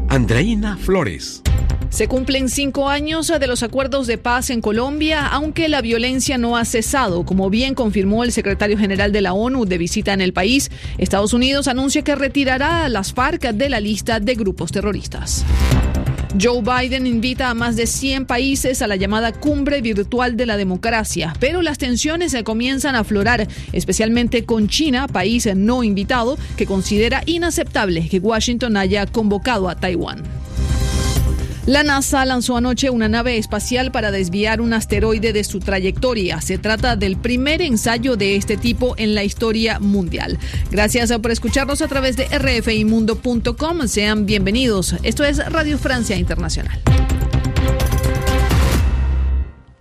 Andreina 0.07 0.77
Flores. 0.77 1.41
Se 1.89 2.07
cumplen 2.07 2.49
cinco 2.49 2.87
años 2.87 3.29
de 3.29 3.47
los 3.47 3.63
acuerdos 3.63 4.05
de 4.05 4.19
paz 4.19 4.51
en 4.51 4.61
Colombia, 4.61 5.25
aunque 5.25 5.69
la 5.69 5.81
violencia 5.81 6.37
no 6.37 6.55
ha 6.55 6.65
cesado, 6.65 7.25
como 7.25 7.49
bien 7.49 7.73
confirmó 7.73 8.23
el 8.23 8.31
secretario 8.31 8.77
general 8.77 9.11
de 9.11 9.21
la 9.21 9.33
ONU 9.33 9.65
de 9.65 9.79
visita 9.79 10.13
en 10.13 10.21
el 10.21 10.33
país. 10.33 10.69
Estados 10.99 11.33
Unidos 11.33 11.67
anuncia 11.67 12.03
que 12.03 12.13
retirará 12.13 12.85
a 12.85 12.89
las 12.89 13.11
FARC 13.11 13.53
de 13.53 13.69
la 13.69 13.79
lista 13.79 14.19
de 14.19 14.35
grupos 14.35 14.71
terroristas. 14.71 15.43
Joe 16.37 16.61
Biden 16.61 17.07
invita 17.07 17.49
a 17.49 17.53
más 17.55 17.75
de 17.75 17.87
100 17.87 18.25
países 18.25 18.83
a 18.83 18.87
la 18.87 18.95
llamada 18.95 19.31
Cumbre 19.31 19.81
Virtual 19.81 20.37
de 20.37 20.45
la 20.45 20.57
Democracia, 20.57 21.33
pero 21.39 21.63
las 21.63 21.79
tensiones 21.79 22.33
se 22.33 22.43
comienzan 22.43 22.95
a 22.95 22.99
aflorar, 22.99 23.47
especialmente 23.73 24.45
con 24.45 24.67
China, 24.67 25.07
país 25.07 25.49
no 25.55 25.83
invitado, 25.83 26.37
que 26.55 26.67
considera 26.67 27.23
inaceptable 27.25 28.07
que 28.07 28.19
Washington 28.19 28.77
haya 28.77 29.07
convocado 29.07 29.69
a 29.69 29.75
Taiwán. 29.75 30.38
La 31.69 31.83
NASA 31.83 32.25
lanzó 32.25 32.57
anoche 32.57 32.89
una 32.89 33.07
nave 33.07 33.37
espacial 33.37 33.91
para 33.91 34.09
desviar 34.09 34.59
un 34.59 34.73
asteroide 34.73 35.33
de 35.33 35.43
su 35.43 35.59
trayectoria. 35.59 36.41
Se 36.41 36.57
trata 36.57 36.95
del 36.95 37.15
primer 37.15 37.61
ensayo 37.61 38.15
de 38.15 38.35
este 38.37 38.57
tipo 38.57 38.95
en 38.97 39.13
la 39.13 39.23
historia 39.23 39.79
mundial. 39.79 40.39
Gracias 40.71 41.15
por 41.19 41.29
escucharnos 41.29 41.83
a 41.83 41.87
través 41.87 42.17
de 42.17 42.25
rfimundo.com. 42.27 43.87
Sean 43.87 44.25
bienvenidos. 44.25 44.95
Esto 45.03 45.23
es 45.23 45.37
Radio 45.51 45.77
Francia 45.77 46.15
Internacional. 46.15 46.81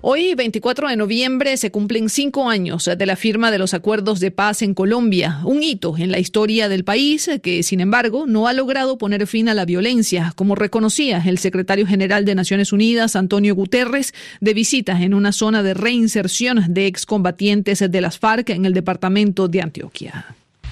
Hoy, 0.00 0.36
24 0.36 0.90
de 0.90 0.96
noviembre, 0.96 1.56
se 1.56 1.72
cumplen 1.72 2.08
cinco 2.08 2.48
años 2.48 2.84
de 2.84 3.04
la 3.04 3.16
firma 3.16 3.50
de 3.50 3.58
los 3.58 3.74
acuerdos 3.74 4.20
de 4.20 4.30
paz 4.30 4.62
en 4.62 4.72
Colombia, 4.72 5.40
un 5.42 5.60
hito 5.60 5.98
en 5.98 6.12
la 6.12 6.20
historia 6.20 6.68
del 6.68 6.84
país 6.84 7.28
que, 7.42 7.64
sin 7.64 7.80
embargo, 7.80 8.24
no 8.24 8.46
ha 8.46 8.52
logrado 8.52 8.96
poner 8.96 9.26
fin 9.26 9.48
a 9.48 9.54
la 9.54 9.64
violencia, 9.64 10.32
como 10.36 10.54
reconocía 10.54 11.20
el 11.26 11.38
secretario 11.38 11.84
general 11.84 12.24
de 12.24 12.36
Naciones 12.36 12.72
Unidas, 12.72 13.16
Antonio 13.16 13.56
Guterres, 13.56 14.14
de 14.40 14.54
visita 14.54 15.02
en 15.02 15.14
una 15.14 15.32
zona 15.32 15.64
de 15.64 15.74
reinserción 15.74 16.72
de 16.72 16.86
excombatientes 16.86 17.80
de 17.80 18.00
las 18.00 18.20
FARC 18.20 18.50
en 18.50 18.66
el 18.66 18.74
departamento 18.74 19.48
de 19.48 19.62
Antioquia. 19.62 20.26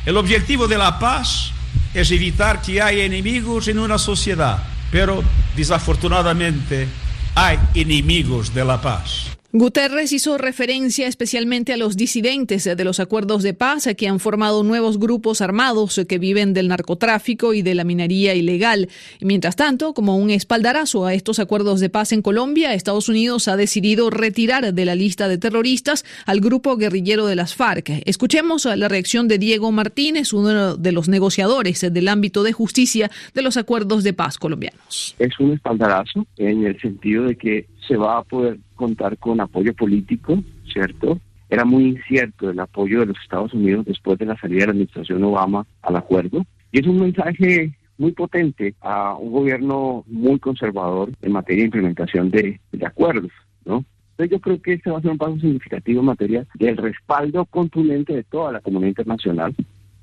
El 0.05 0.19
objetivo 0.19 0.69
de 0.69 0.79
la 0.79 1.01
paz 1.01 1.51
es 1.95 2.13
evitar 2.13 2.63
que 2.63 2.81
haya 2.81 3.03
enemigos 3.03 3.67
en 3.67 3.81
una 3.81 3.99
sociedad, 3.99 4.63
pero 4.93 5.25
desafortunadamente 5.57 6.87
hay 7.37 7.59
enemigos 7.75 8.53
de 8.55 8.65
la 8.65 8.81
paz. 8.81 9.36
Guterres 9.53 10.13
hizo 10.13 10.39
referencia 10.39 11.07
especialmente 11.07 11.73
a 11.73 11.77
los 11.77 11.97
disidentes 11.97 12.65
de 12.65 12.85
los 12.85 12.99
acuerdos 12.99 13.45
de 13.45 13.55
paz 13.55 13.89
que 13.97 14.09
han 14.09 14.19
formado 14.19 14.65
nuevos 14.65 14.99
grupos 14.99 15.41
armados 15.41 16.01
que 16.09 16.19
viven 16.19 16.53
del 16.53 16.69
narcotráfico 16.69 17.55
y 17.55 17.63
de 17.63 17.77
la 17.77 17.85
minería 17.85 18.35
ilegal. 18.35 18.89
Mientras 19.21 19.55
tanto, 19.55 19.95
como 19.95 20.17
un 20.17 20.31
espaldarazo 20.31 21.07
a 21.07 21.15
estos 21.15 21.39
acuerdos 21.39 21.81
de 21.81 21.91
paz 21.91 22.13
en 22.13 22.23
Colombia, 22.23 22.75
Estados 22.75 23.09
Unidos 23.09 23.47
ha 23.47 23.57
decidido 23.57 24.11
retirar 24.11 24.75
de 24.75 24.85
la 24.85 24.97
lista 24.97 25.29
de 25.29 25.39
terroristas 25.39 26.05
al 26.27 26.41
grupo 26.41 26.77
guerrillero 26.77 27.27
de 27.27 27.37
las 27.37 27.55
FARC. 27.55 28.03
Escuchemos 28.05 28.65
la 28.65 28.89
reacción 28.89 29.29
de 29.29 29.39
Diego 29.39 29.71
Martínez, 29.71 30.33
uno 30.33 30.77
de 30.77 30.93
los 30.93 31.09
negociadores 31.09 31.81
del 31.81 32.09
ámbito 32.09 32.43
de 32.43 32.53
justicia 32.53 33.11
de 33.33 33.43
los 33.43 33.57
acuerdos 33.57 34.03
de 34.03 34.13
paz 34.13 34.39
colombianos. 34.39 35.15
Es 35.19 35.39
un 35.39 35.53
espaldarazo 35.53 36.27
en 36.37 36.67
el 36.67 36.81
sentido 36.81 37.25
de 37.25 37.37
que 37.37 37.67
se 37.87 37.97
va 37.97 38.19
a 38.19 38.23
poder 38.25 38.59
contar 38.77 39.19
con 39.19 39.41
apoyo 39.41 39.75
político, 39.75 40.43
¿cierto? 40.73 41.19
Era 41.49 41.65
muy 41.65 41.85
incierto 41.85 42.51
el 42.51 42.61
apoyo 42.61 43.01
de 43.01 43.07
los 43.07 43.19
Estados 43.21 43.53
Unidos 43.55 43.87
después 43.87 44.19
de 44.19 44.27
la 44.27 44.37
salida 44.37 44.61
de 44.61 44.67
la 44.67 44.73
administración 44.73 45.25
Obama 45.25 45.67
al 45.83 45.97
acuerdo. 45.97 46.45
Y 46.71 46.81
es 46.81 46.87
un 46.87 47.01
mensaje 47.01 47.73
muy 47.99 48.13
potente 48.13 48.75
a 48.81 49.15
un 49.17 49.33
gobierno 49.33 50.05
muy 50.07 50.39
conservador 50.39 51.11
en 51.23 51.33
materia 51.33 51.63
de 51.63 51.67
implementación 51.67 52.31
de, 52.31 52.61
de 52.73 52.87
acuerdos, 52.87 53.33
¿no? 53.65 53.85
Entonces 54.11 54.31
yo 54.31 54.41
creo 54.41 54.63
que 54.63 54.73
este 54.75 54.91
va 54.91 54.99
a 54.99 55.03
ser 55.03 55.11
un 55.11 55.19
paso 55.19 55.39
significativo 55.39 56.01
en 56.01 56.07
materia 56.07 56.47
del 56.55 56.77
respaldo 56.79 57.45
contundente 57.45 58.15
de 58.15 58.25
toda 58.25 58.51
la 58.51 58.61
comunidad 58.61 58.89
internacional 58.89 59.55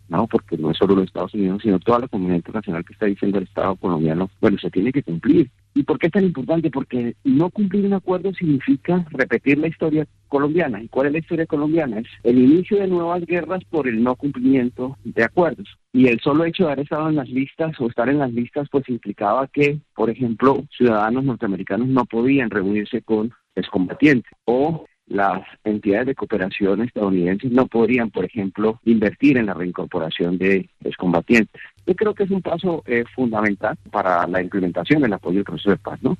¿no? 0.10 0.28
Porque 0.28 0.58
no 0.58 0.72
es 0.72 0.78
solo 0.78 0.96
los 0.96 1.06
Estados 1.06 1.34
Unidos, 1.34 1.62
sino 1.64 1.80
toda 1.80 2.00
la 2.00 2.08
comunidad 2.08 2.38
internacional 2.38 2.86
que 2.86 2.94
está 2.94 3.06
diciendo 3.06 3.38
el 3.38 3.46
Estado 3.46 3.76
colombiano, 3.76 4.30
bueno, 4.42 4.58
se 4.60 4.70
tiene 4.70 4.92
que 4.92 5.04
cumplir. 5.04 5.50
¿Y 5.76 5.84
por 5.84 5.98
qué 5.98 6.08
es 6.08 6.14
tan 6.14 6.24
importante? 6.24 6.70
Porque 6.70 7.16
no 7.24 7.50
cumplir 7.50 7.86
un 7.86 7.94
acuerdo 7.94 8.32
significa 8.34 9.06
repetir 9.10 9.58
la 9.58 9.68
historia 9.68 10.06
colombiana. 10.28 10.82
¿Y 10.82 10.88
cuál 10.88 11.08
es 11.08 11.14
la 11.14 11.20
historia 11.20 11.46
colombiana? 11.48 12.00
Es 12.00 12.08
el 12.24 12.38
inicio 12.38 12.80
de 12.80 12.88
nuevas 12.88 13.26
guerras 13.26 13.64
por 13.66 13.88
el 13.88 14.04
no 14.04 14.16
cumplimiento 14.16 14.98
de 15.04 15.24
acuerdos. 15.24 15.68
Y 15.92 16.08
el 16.08 16.20
solo 16.20 16.46
hecho 16.46 16.66
de 16.66 16.74
haber 16.74 16.84
estado 16.84 17.10
en 17.10 17.16
las 17.16 17.30
listas 17.30 17.80
o 17.80 17.88
estar 17.88 18.08
en 18.08 18.20
las 18.20 18.32
listas, 18.32 18.68
pues 18.72 18.88
implicaba 18.90 19.48
que, 19.48 19.80
por 19.96 20.10
ejemplo, 20.10 20.64
ciudadanos 20.78 21.24
norteamericanos 21.24 21.88
no 21.88 22.06
podían 22.06 22.52
reunirse 22.52 23.02
con 23.02 23.32
excombatientes 23.56 24.32
o 24.46 24.86
las 25.14 25.44
entidades 25.64 26.08
de 26.08 26.16
cooperación 26.16 26.82
estadounidenses 26.82 27.52
no 27.52 27.68
podrían, 27.68 28.10
por 28.10 28.26
ejemplo, 28.26 28.80
invertir 28.84 29.38
en 29.38 29.46
la 29.46 29.54
reincorporación 29.54 30.40
de 30.40 30.70
los 30.82 30.98
combatientes. 30.98 31.62
Yo 31.86 31.96
creo 31.96 32.16
que 32.16 32.24
es 32.24 32.32
un 32.32 32.42
paso 32.42 32.84
eh, 32.88 33.04
fundamental 33.16 33.78
para 33.92 34.26
la 34.28 34.42
implementación 34.42 35.04
del 35.04 35.14
apoyo 35.14 35.40
al 35.40 35.46
proceso 35.46 35.70
de 35.70 35.78
paz, 35.78 36.02
¿no? 36.02 36.18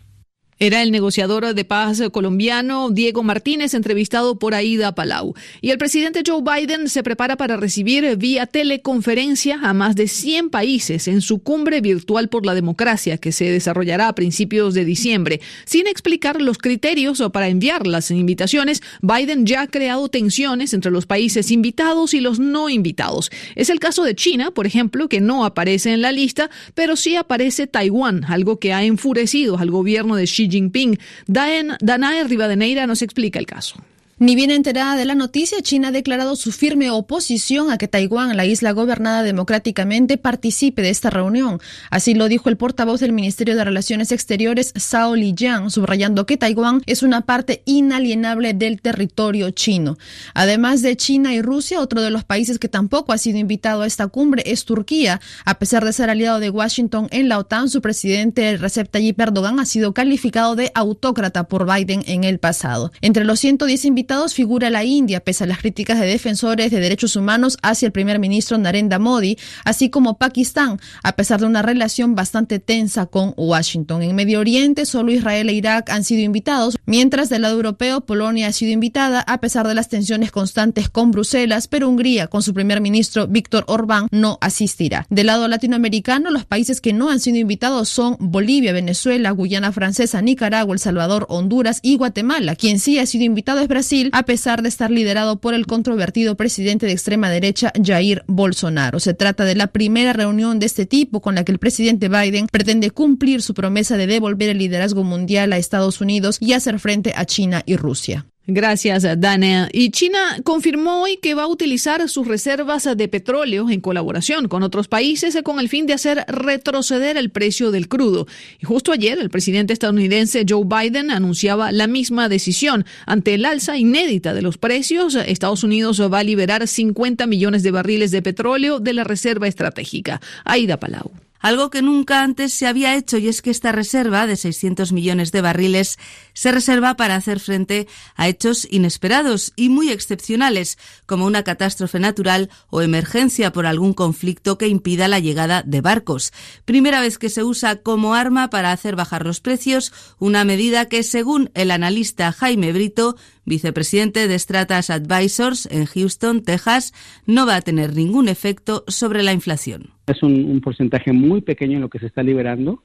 Era 0.60 0.82
el 0.82 0.92
negociador 0.92 1.54
de 1.54 1.66
paz 1.66 2.02
colombiano 2.12 2.90
Diego 2.92 3.24
Martínez, 3.24 3.74
entrevistado 3.74 4.38
por 4.38 4.54
Aida 4.54 4.94
Palau. 4.94 5.34
Y 5.62 5.72
el 5.72 5.78
presidente 5.78 6.24
Joe 6.26 6.42
Biden 6.42 6.90
se 6.90 7.04
prepara 7.04 7.38
para 7.38 7.58
recibir 7.58 8.16
vía 8.18 8.46
teleconferencia 8.46 9.60
a 9.62 9.74
más 9.74 9.96
de 9.96 10.08
100 10.08 10.50
países 10.50 11.08
en 11.08 11.22
su 11.22 11.40
cumbre 11.40 11.82
virtual 11.82 12.30
por 12.30 12.46
la 12.46 12.54
democracia 12.54 13.18
que 13.18 13.32
se 13.32 13.52
desarrollará 13.52 14.08
a 14.08 14.16
principios 14.16 14.74
de 14.74 14.86
diciembre. 14.86 15.42
Sin 15.66 15.88
explicar 15.88 16.42
los 16.42 16.58
criterios 16.58 17.22
para 17.32 17.48
enviar 17.48 17.88
las 17.88 18.12
invitaciones, 18.12 18.82
Biden 19.02 19.46
ya 19.46 19.62
ha 19.62 19.68
creado 19.68 20.08
tensiones 20.10 20.74
entre 20.74 20.92
los 20.92 21.06
países 21.06 21.52
invitados 21.52 22.14
y 22.14 22.22
los 22.22 22.40
no 22.40 22.70
invitados. 22.70 23.32
Es 23.56 23.70
el 23.70 23.80
caso 23.80 24.04
de 24.04 24.16
China, 24.16 24.52
por 24.52 24.68
ejemplo, 24.68 25.10
que 25.10 25.22
no 25.22 25.46
aparece 25.46 25.94
en 25.94 26.02
la 26.02 26.12
lista, 26.12 26.50
pero 26.76 26.96
sí 26.96 27.16
aparece 27.16 27.68
Taiwán, 27.68 28.24
algo 28.26 28.60
que 28.60 28.74
ha 28.74 28.84
enfurecido 28.84 29.58
al 29.58 29.72
gobierno 29.72 30.16
de 30.16 30.26
Xi 30.26 30.43
Jinping. 30.50 30.98
Danae 31.28 32.24
Rivadeneira 32.26 32.88
nos 32.88 33.02
explica 33.02 33.40
el 33.40 33.46
caso. 33.46 33.76
Ni 34.20 34.36
bien 34.36 34.52
enterada 34.52 34.96
de 34.96 35.06
la 35.06 35.16
noticia, 35.16 35.64
China 35.64 35.88
ha 35.88 35.92
declarado 35.92 36.36
su 36.36 36.52
firme 36.52 36.92
oposición 36.92 37.72
a 37.72 37.80
que 37.80 37.88
Taiwán, 37.88 38.38
la 38.38 38.46
isla 38.46 38.72
gobernada 38.72 39.24
democráticamente, 39.24 40.20
participe 40.20 40.84
de 40.84 40.92
esta 40.92 41.10
reunión. 41.10 41.60
Así 41.90 42.14
lo 42.14 42.28
dijo 42.28 42.48
el 42.50 42.56
portavoz 42.56 43.00
del 43.00 43.12
Ministerio 43.12 43.56
de 43.56 43.64
Relaciones 43.64 44.12
Exteriores, 44.12 44.72
Zhao 44.78 45.16
Lijiang, 45.16 45.72
subrayando 45.72 46.28
que 46.28 46.38
Taiwán 46.38 46.84
es 46.86 47.02
una 47.02 47.22
parte 47.22 47.64
inalienable 47.66 48.54
del 48.54 48.82
territorio 48.82 49.50
chino. 49.50 49.98
Además 50.36 50.84
de 50.84 50.96
China 50.96 51.34
y 51.34 51.42
Rusia, 51.42 51.82
otro 51.82 52.04
de 52.04 52.12
los 52.12 52.24
países 52.24 52.60
que 52.60 52.70
tampoco 52.70 53.14
ha 53.14 53.18
sido 53.18 53.40
invitado 53.40 53.82
a 53.82 53.88
esta 53.88 54.06
cumbre 54.06 54.44
es 54.46 54.66
Turquía. 54.66 55.22
A 55.44 55.58
pesar 55.58 55.84
de 55.84 55.92
ser 55.92 56.12
aliado 56.12 56.40
de 56.40 56.52
Washington 56.52 57.08
en 57.10 57.30
la 57.30 57.40
OTAN, 57.40 57.68
su 57.68 57.82
presidente 57.82 58.58
Recep 58.58 58.92
Tayyip 58.92 59.20
Erdogan 59.20 59.60
ha 59.60 59.66
sido 59.66 59.96
calificado 59.96 60.56
de 60.56 60.72
autócrata 60.76 61.46
por 61.46 61.66
Biden 61.66 62.04
en 62.06 62.24
el 62.24 62.38
pasado. 62.38 62.92
Entre 63.02 63.26
los 63.26 63.40
110 63.40 63.86
invitados 63.86 64.03
figura 64.34 64.70
la 64.70 64.84
India, 64.84 65.22
pese 65.22 65.44
a 65.44 65.48
las 65.48 65.60
críticas 65.60 66.00
de 66.00 66.06
defensores 66.06 66.72
de 66.72 66.80
derechos 66.80 67.16
humanos 67.16 67.58
hacia 67.62 67.86
el 67.86 67.92
primer 67.92 68.20
ministro 68.20 68.58
Narendra 68.58 69.00
Modi, 69.00 69.38
así 69.64 69.90
como 69.90 70.18
Pakistán, 70.18 70.80
a 71.04 71.14
pesar 71.14 71.40
de 71.40 71.48
una 71.48 71.62
relación 71.62 72.16
bastante 72.16 72.60
tensa 72.60 73.06
con 73.06 73.34
Washington. 73.38 74.04
En 74.04 74.16
Medio 74.16 74.40
Oriente, 74.40 74.86
solo 74.86 75.12
Israel 75.12 75.50
e 75.50 75.54
Irak 75.54 75.90
han 75.90 76.04
sido 76.04 76.22
invitados, 76.22 76.78
mientras 76.86 77.30
del 77.30 77.44
lado 77.44 77.56
europeo, 77.56 78.02
Polonia 78.02 78.48
ha 78.48 78.52
sido 78.52 78.72
invitada, 78.72 79.22
a 79.22 79.40
pesar 79.40 79.68
de 79.68 79.76
las 79.76 79.90
tensiones 79.90 80.32
constantes 80.32 80.90
con 80.90 81.12
Bruselas, 81.12 81.68
pero 81.68 81.90
Hungría, 81.90 82.28
con 82.28 82.42
su 82.42 82.54
primer 82.54 82.82
ministro 82.82 83.28
Víctor 83.28 83.64
Orbán, 83.68 84.08
no 84.12 84.38
asistirá. 84.42 85.08
Del 85.10 85.28
lado 85.28 85.48
latinoamericano, 85.48 86.30
los 86.30 86.46
países 86.46 86.82
que 86.82 86.94
no 86.94 87.10
han 87.10 87.20
sido 87.20 87.38
invitados 87.38 87.90
son 87.90 88.18
Bolivia, 88.20 88.74
Venezuela, 88.74 89.32
Guyana 89.32 89.72
Francesa, 89.72 90.22
Nicaragua, 90.22 90.74
El 90.74 90.80
Salvador, 90.80 91.26
Honduras 91.30 91.80
y 91.82 91.98
Guatemala. 91.98 92.56
Quien 92.56 92.80
sí 92.80 93.00
ha 93.00 93.06
sido 93.06 93.24
invitado 93.24 93.60
es 93.60 93.68
Brasil, 93.68 93.93
a 94.12 94.24
pesar 94.24 94.62
de 94.62 94.70
estar 94.70 94.90
liderado 94.90 95.40
por 95.40 95.54
el 95.54 95.68
controvertido 95.68 96.36
presidente 96.36 96.86
de 96.86 96.94
extrema 96.94 97.30
derecha 97.30 97.72
Jair 97.82 98.24
Bolsonaro. 98.28 99.00
Se 99.00 99.14
trata 99.14 99.46
de 99.46 99.56
la 99.56 99.68
primera 99.68 100.14
reunión 100.14 100.60
de 100.60 100.66
este 100.66 100.86
tipo 100.86 101.22
con 101.22 101.36
la 101.36 101.44
que 101.44 101.52
el 101.52 101.60
presidente 101.60 102.10
Biden 102.10 102.48
pretende 102.48 102.92
cumplir 102.92 103.42
su 103.42 103.54
promesa 103.54 103.98
de 103.98 104.08
devolver 104.08 104.50
el 104.50 104.58
liderazgo 104.58 105.04
mundial 105.04 105.54
a 105.54 105.58
Estados 105.58 106.02
Unidos 106.02 106.38
y 106.40 106.54
hacer 106.54 106.80
frente 106.80 107.14
a 107.16 107.26
China 107.26 107.62
y 107.66 107.76
Rusia. 107.76 108.26
Gracias, 108.46 109.08
Dana. 109.22 109.70
Y 109.72 109.92
China 109.92 110.20
confirmó 110.44 111.04
hoy 111.04 111.16
que 111.16 111.34
va 111.34 111.44
a 111.44 111.48
utilizar 111.48 112.10
sus 112.10 112.28
reservas 112.28 112.90
de 112.98 113.08
petróleo 113.08 113.70
en 113.70 113.80
colaboración 113.80 114.50
con 114.50 114.64
otros 114.64 114.90
países 114.90 115.38
con 115.46 115.62
el 115.62 115.70
fin 115.70 115.86
de 115.86 115.94
hacer 115.94 116.26
retroceder 116.28 117.16
el 117.16 117.30
precio 117.30 117.72
del 117.72 117.88
crudo. 117.88 118.28
Y 118.60 118.66
justo 118.66 118.92
ayer, 118.92 119.18
el 119.18 119.30
presidente 119.30 119.72
estadounidense 119.72 120.46
Joe 120.48 120.66
Biden 120.66 121.10
anunciaba 121.10 121.72
la 121.72 121.88
misma 121.88 122.28
decisión. 122.28 122.86
Ante 123.06 123.36
el 123.36 123.46
alza 123.46 123.78
inédita 123.78 124.34
de 124.34 124.42
los 124.42 124.58
precios, 124.58 125.16
Estados 125.16 125.64
Unidos 125.64 126.02
va 126.02 126.20
a 126.20 126.24
liberar 126.24 126.68
50 126.68 127.26
millones 127.28 127.64
de 127.64 127.72
barriles 127.72 128.12
de 128.12 128.22
petróleo 128.22 128.82
de 128.82 128.92
la 128.92 129.06
reserva 129.06 129.48
estratégica. 129.48 130.20
Aida 130.44 130.78
Palau 130.78 131.12
algo 131.44 131.70
que 131.70 131.82
nunca 131.82 132.24
antes 132.24 132.54
se 132.54 132.68
había 132.68 132.96
hecho 132.96 133.18
y 133.18 133.28
es 133.28 133.42
que 133.42 133.50
esta 133.50 133.74
reserva 133.74 134.26
de 134.28 134.38
600 134.38 134.94
millones 134.94 135.34
de 135.34 135.42
barriles 135.42 136.00
se 136.34 136.54
reserva 136.54 136.96
para 136.96 137.16
hacer 137.16 137.42
frente 137.42 137.86
a 138.16 138.30
hechos 138.30 138.66
inesperados 138.72 139.52
y 139.58 139.68
muy 139.68 139.92
excepcionales, 139.92 140.78
como 141.06 141.26
una 141.26 141.44
catástrofe 141.44 142.00
natural 142.00 142.50
o 142.70 142.82
emergencia 142.82 143.52
por 143.52 143.66
algún 143.66 143.94
conflicto 143.94 144.58
que 144.58 144.70
impida 144.70 145.10
la 145.10 145.20
llegada 145.20 145.64
de 145.64 145.82
barcos. 145.82 146.32
Primera 146.64 147.02
vez 147.02 147.18
que 147.18 147.28
se 147.28 147.44
usa 147.44 147.76
como 147.76 148.16
arma 148.16 148.50
para 148.50 148.72
hacer 148.72 148.96
bajar 148.96 149.26
los 149.26 149.42
precios, 149.42 149.92
una 150.20 150.46
medida 150.46 150.88
que, 150.88 151.04
según 151.04 151.52
el 151.56 151.72
analista 151.72 152.32
Jaime 152.32 152.72
Brito, 152.72 153.18
vicepresidente 153.44 154.30
de 154.30 154.40
Stratas 154.40 154.90
Advisors 154.90 155.66
en 155.66 155.88
Houston, 155.88 156.42
Texas, 156.42 156.94
no 157.26 157.46
va 157.46 157.58
a 157.58 157.62
tener 157.62 157.94
ningún 157.94 158.30
efecto 158.30 158.86
sobre 158.88 159.24
la 159.24 159.34
inflación. 159.34 159.94
Es 160.08 160.22
un, 160.24 160.60
porcentaje 160.62 161.14
muy 161.14 161.42
pequeño 161.42 161.76
en 161.76 161.82
lo 161.82 161.90
que 161.90 162.00
se 162.00 162.08
está 162.08 162.24
liberando. 162.24 162.84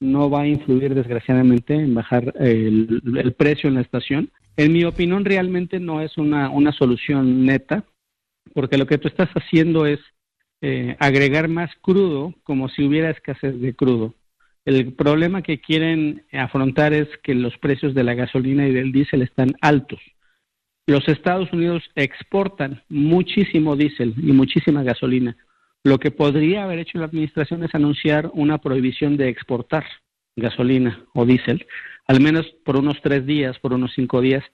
No 0.00 0.30
va 0.30 0.42
a 0.42 0.46
influir, 0.46 0.94
desgraciadamente, 0.94 1.74
en 1.74 1.94
bajar 1.94 2.32
el, 2.38 3.34
precio 3.36 3.68
en 3.68 3.74
la 3.74 3.80
estación. 3.80 4.30
En 4.56 4.72
mi 4.72 4.84
opinión, 4.84 5.24
realmente 5.24 5.80
no 5.80 6.00
es 6.00 6.18
una, 6.18 6.50
una 6.50 6.72
solución 6.72 7.44
neta, 7.46 7.84
porque 8.54 8.78
lo 8.78 8.86
que 8.86 8.98
tú 8.98 9.08
estás 9.08 9.30
haciendo 9.30 9.86
es 9.86 10.00
eh, 10.60 10.96
agregar 11.00 11.48
más 11.48 11.70
crudo 11.80 12.34
como 12.44 12.68
si 12.68 12.84
hubiera 12.84 13.10
escasez 13.10 13.60
de 13.60 13.74
crudo. 13.74 14.14
El 14.64 14.92
problema 14.92 15.42
que 15.42 15.60
quieren 15.60 16.24
afrontar 16.32 16.92
es 16.92 17.08
que 17.24 17.34
los 17.34 17.56
precios 17.58 17.94
de 17.94 18.04
la 18.04 18.14
gasolina 18.14 18.68
y 18.68 18.72
del 18.72 18.92
diésel 18.92 19.22
están 19.22 19.56
altos. 19.60 20.00
Los 20.86 21.08
Estados 21.08 21.52
Unidos 21.52 21.82
exportan 21.96 22.82
muchísimo 22.88 23.74
diésel 23.76 24.14
y 24.16 24.32
muchísima 24.32 24.84
gasolina. 24.84 25.36
Lo 25.84 25.98
que 25.98 26.10
podría 26.10 26.64
haber 26.64 26.78
hecho 26.78 26.98
la 26.98 27.06
administración 27.06 27.64
es 27.64 27.74
anunciar 27.74 28.30
una 28.34 28.58
prohibición 28.58 29.16
de 29.16 29.28
exportar 29.28 29.84
gasolina 30.36 31.04
o 31.14 31.26
diésel, 31.26 31.66
al 32.06 32.20
menos 32.20 32.46
por 32.64 32.76
unos 32.76 33.00
tres 33.02 33.26
días, 33.26 33.58
por 33.58 33.72
unos 33.72 33.92
cinco 33.94 34.20
días. 34.20 34.44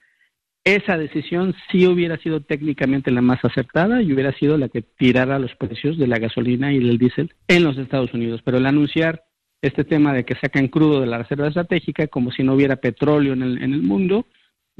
Esa 0.63 0.97
decisión 0.97 1.55
sí 1.71 1.87
hubiera 1.87 2.17
sido 2.17 2.41
técnicamente 2.41 3.11
la 3.11 3.21
más 3.21 3.43
acertada 3.45 4.01
y 4.01 4.11
hubiera 4.11 4.33
sido 4.33 4.57
la 4.57 4.69
que 4.69 4.81
tirara 4.81 5.39
los 5.39 5.55
precios 5.55 5.97
de 5.97 6.07
la 6.07 6.19
gasolina 6.19 6.73
y 6.73 6.79
del 6.79 6.97
diésel 6.97 7.33
en 7.47 7.63
los 7.63 7.77
Estados 7.77 8.13
Unidos. 8.13 8.41
Pero 8.43 8.57
el 8.57 8.65
anunciar 8.65 9.23
este 9.61 9.83
tema 9.83 10.13
de 10.13 10.25
que 10.25 10.35
sacan 10.35 10.67
crudo 10.67 10.99
de 10.99 11.07
la 11.07 11.19
reserva 11.19 11.47
estratégica 11.47 12.07
como 12.07 12.31
si 12.31 12.43
no 12.43 12.53
hubiera 12.53 12.77
petróleo 12.77 13.33
en 13.33 13.43
el, 13.43 13.63
en 13.63 13.73
el 13.73 13.81
mundo 13.81 14.25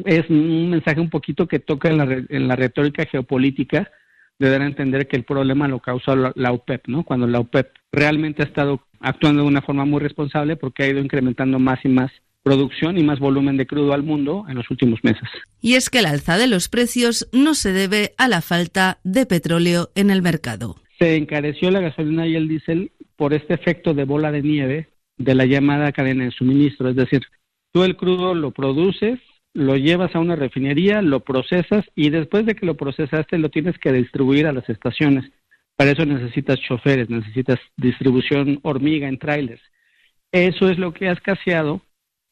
es 0.06 0.30
un 0.30 0.70
mensaje 0.70 1.00
un 1.00 1.10
poquito 1.10 1.48
que 1.48 1.60
toca 1.60 1.90
en 1.90 1.98
la, 1.98 2.24
en 2.30 2.48
la 2.48 2.56
retórica 2.56 3.06
geopolítica 3.06 3.92
de 4.40 4.50
dar 4.50 4.62
a 4.62 4.66
entender 4.66 5.08
que 5.08 5.18
el 5.18 5.26
problema 5.26 5.68
lo 5.68 5.80
causó 5.80 6.16
la, 6.16 6.52
OPEP, 6.52 6.88
¿no? 6.88 7.04
Cuando 7.04 7.28
la 7.28 7.40
OPEP 7.40 7.70
realmente 7.92 8.42
ha 8.42 8.46
estado 8.46 8.82
actuando 9.02 9.44
de 9.44 9.48
una 9.48 9.62
forma 9.62 9.86
muy 9.86 10.00
responsable 10.00 10.56
porque 10.56 10.84
ha 10.84 10.88
ido 10.88 11.00
incrementando 11.00 11.60
más 11.60 11.80
y 11.84 11.90
más 11.90 12.12
producción 12.42 12.98
y 12.98 13.04
más 13.04 13.20
volumen 13.20 13.58
de 13.58 13.68
crudo 13.68 13.94
al 13.94 14.04
mundo 14.04 14.46
en 14.48 14.56
los 14.56 14.72
últimos 14.72 15.04
meses. 15.04 15.28
Y 15.62 15.76
es 15.76 15.90
que 15.90 16.00
el 16.00 16.06
alza 16.06 16.38
de 16.38 16.48
los 16.48 16.70
precios 16.70 17.28
no 17.34 17.54
se 17.54 17.74
debe 17.74 18.14
a 18.18 18.30
la 18.30 18.42
falta 18.42 19.00
de 19.04 19.26
petróleo 19.26 19.90
en 19.96 20.10
el 20.10 20.22
mercado. 20.22 20.78
Se 20.98 21.18
encareció 21.18 21.70
la 21.70 21.82
gasolina 21.82 22.26
y 22.26 22.36
el 22.36 22.48
diésel 22.48 22.92
por 23.18 23.34
este 23.34 23.54
efecto 23.54 23.94
de 23.94 24.06
bola 24.06 24.32
de 24.32 24.42
nieve 24.42 24.88
de 25.18 25.36
la 25.36 25.46
llamada 25.46 25.92
cadena 25.92 26.24
de 26.24 26.32
suministro, 26.32 26.90
es 26.90 26.96
decir, 26.96 27.22
tú 27.74 27.84
el 27.84 27.98
crudo 27.98 28.34
lo 28.34 28.52
produces, 28.52 29.20
lo 29.54 29.76
llevas 29.76 30.16
a 30.16 30.20
una 30.20 30.36
refinería, 30.36 31.02
lo 31.02 31.22
procesas 31.22 31.86
y 31.96 32.10
después 32.10 32.46
de 32.46 32.56
que 32.56 32.66
lo 32.66 32.76
procesaste 32.76 33.38
lo 33.38 33.50
tienes 33.50 33.78
que 33.78 33.92
distribuir 33.92 34.48
a 34.48 34.54
las 34.54 34.70
estaciones. 34.70 35.32
Para 35.76 35.92
eso 35.92 36.06
necesitas 36.06 36.60
choferes, 36.60 37.10
necesitas 37.10 37.60
distribución 37.78 38.60
hormiga 38.64 39.08
en 39.08 39.18
trailers. 39.18 39.62
Eso 40.32 40.70
es 40.70 40.78
lo 40.78 40.94
que 40.94 41.08
ha 41.08 41.14
escaseado 41.14 41.82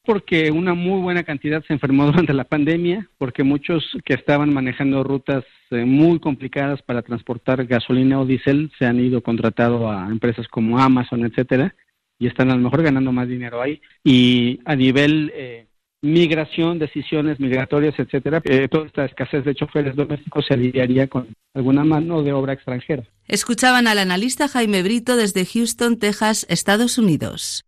porque 0.08 0.52
una 0.52 0.74
muy 0.74 1.02
buena 1.02 1.24
cantidad 1.24 1.64
se 1.66 1.74
enfermó 1.74 2.06
durante 2.12 2.34
la 2.34 2.46
pandemia, 2.46 3.08
porque 3.18 3.44
muchos 3.44 3.86
que 4.06 4.14
estaban 4.14 4.54
manejando 4.54 5.04
rutas 5.04 5.44
eh, 5.70 5.84
muy 5.84 6.20
complicadas 6.20 6.82
para 6.82 7.02
transportar 7.02 7.66
gasolina 7.66 8.20
o 8.20 8.26
diésel 8.26 8.72
se 8.80 8.86
han 8.86 9.00
ido 9.00 9.22
contratado 9.22 9.92
a 9.92 10.08
empresas 10.08 10.48
como 10.48 10.80
Amazon, 10.80 11.26
etcétera, 11.26 11.76
y 12.18 12.28
están 12.28 12.50
a 12.50 12.56
lo 12.56 12.62
mejor 12.62 12.84
ganando 12.84 13.12
más 13.12 13.28
dinero 13.28 13.62
ahí. 13.62 13.82
Y 14.04 14.62
a 14.64 14.76
nivel 14.76 15.32
eh, 15.36 15.67
migración, 16.02 16.80
decisiones 16.80 17.40
migratorias, 17.40 17.96
etcétera, 17.98 18.42
eh, 18.44 18.68
toda 18.70 18.86
esta 18.86 19.06
escasez 19.06 19.44
de 19.44 19.56
choferes 19.56 19.96
domésticos 19.96 20.46
se 20.46 20.54
aliviaría 20.54 21.08
con 21.08 21.28
alguna 21.54 21.84
mano 21.84 22.22
de 22.24 22.34
obra 22.34 22.54
extranjera. 22.54 23.04
Escuchaban 23.28 23.88
al 23.88 23.98
analista 23.98 24.48
Jaime 24.48 24.84
Brito 24.84 25.16
desde 25.16 25.46
Houston, 25.46 25.98
Texas, 25.98 26.46
Estados 26.50 26.98
Unidos. 26.98 27.67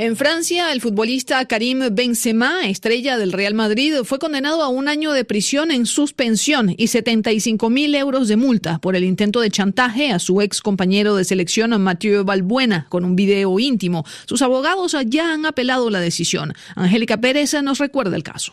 En 0.00 0.14
Francia, 0.14 0.70
el 0.70 0.80
futbolista 0.80 1.44
Karim 1.46 1.82
Benzema, 1.90 2.68
estrella 2.68 3.18
del 3.18 3.32
Real 3.32 3.54
Madrid, 3.54 3.94
fue 4.04 4.20
condenado 4.20 4.62
a 4.62 4.68
un 4.68 4.86
año 4.86 5.10
de 5.10 5.24
prisión 5.24 5.72
en 5.72 5.86
suspensión 5.86 6.72
y 6.78 6.86
75 6.86 7.68
mil 7.68 7.92
euros 7.96 8.28
de 8.28 8.36
multa 8.36 8.78
por 8.78 8.94
el 8.94 9.02
intento 9.02 9.40
de 9.40 9.50
chantaje 9.50 10.12
a 10.12 10.20
su 10.20 10.40
ex 10.40 10.60
compañero 10.60 11.16
de 11.16 11.24
selección 11.24 11.82
Mathieu 11.82 12.22
Balbuena 12.22 12.86
con 12.90 13.04
un 13.04 13.16
video 13.16 13.58
íntimo. 13.58 14.04
Sus 14.26 14.40
abogados 14.40 14.96
ya 15.04 15.34
han 15.34 15.44
apelado 15.46 15.90
la 15.90 15.98
decisión. 15.98 16.54
Angélica 16.76 17.16
Pérez 17.16 17.60
nos 17.60 17.78
recuerda 17.78 18.14
el 18.14 18.22
caso. 18.22 18.52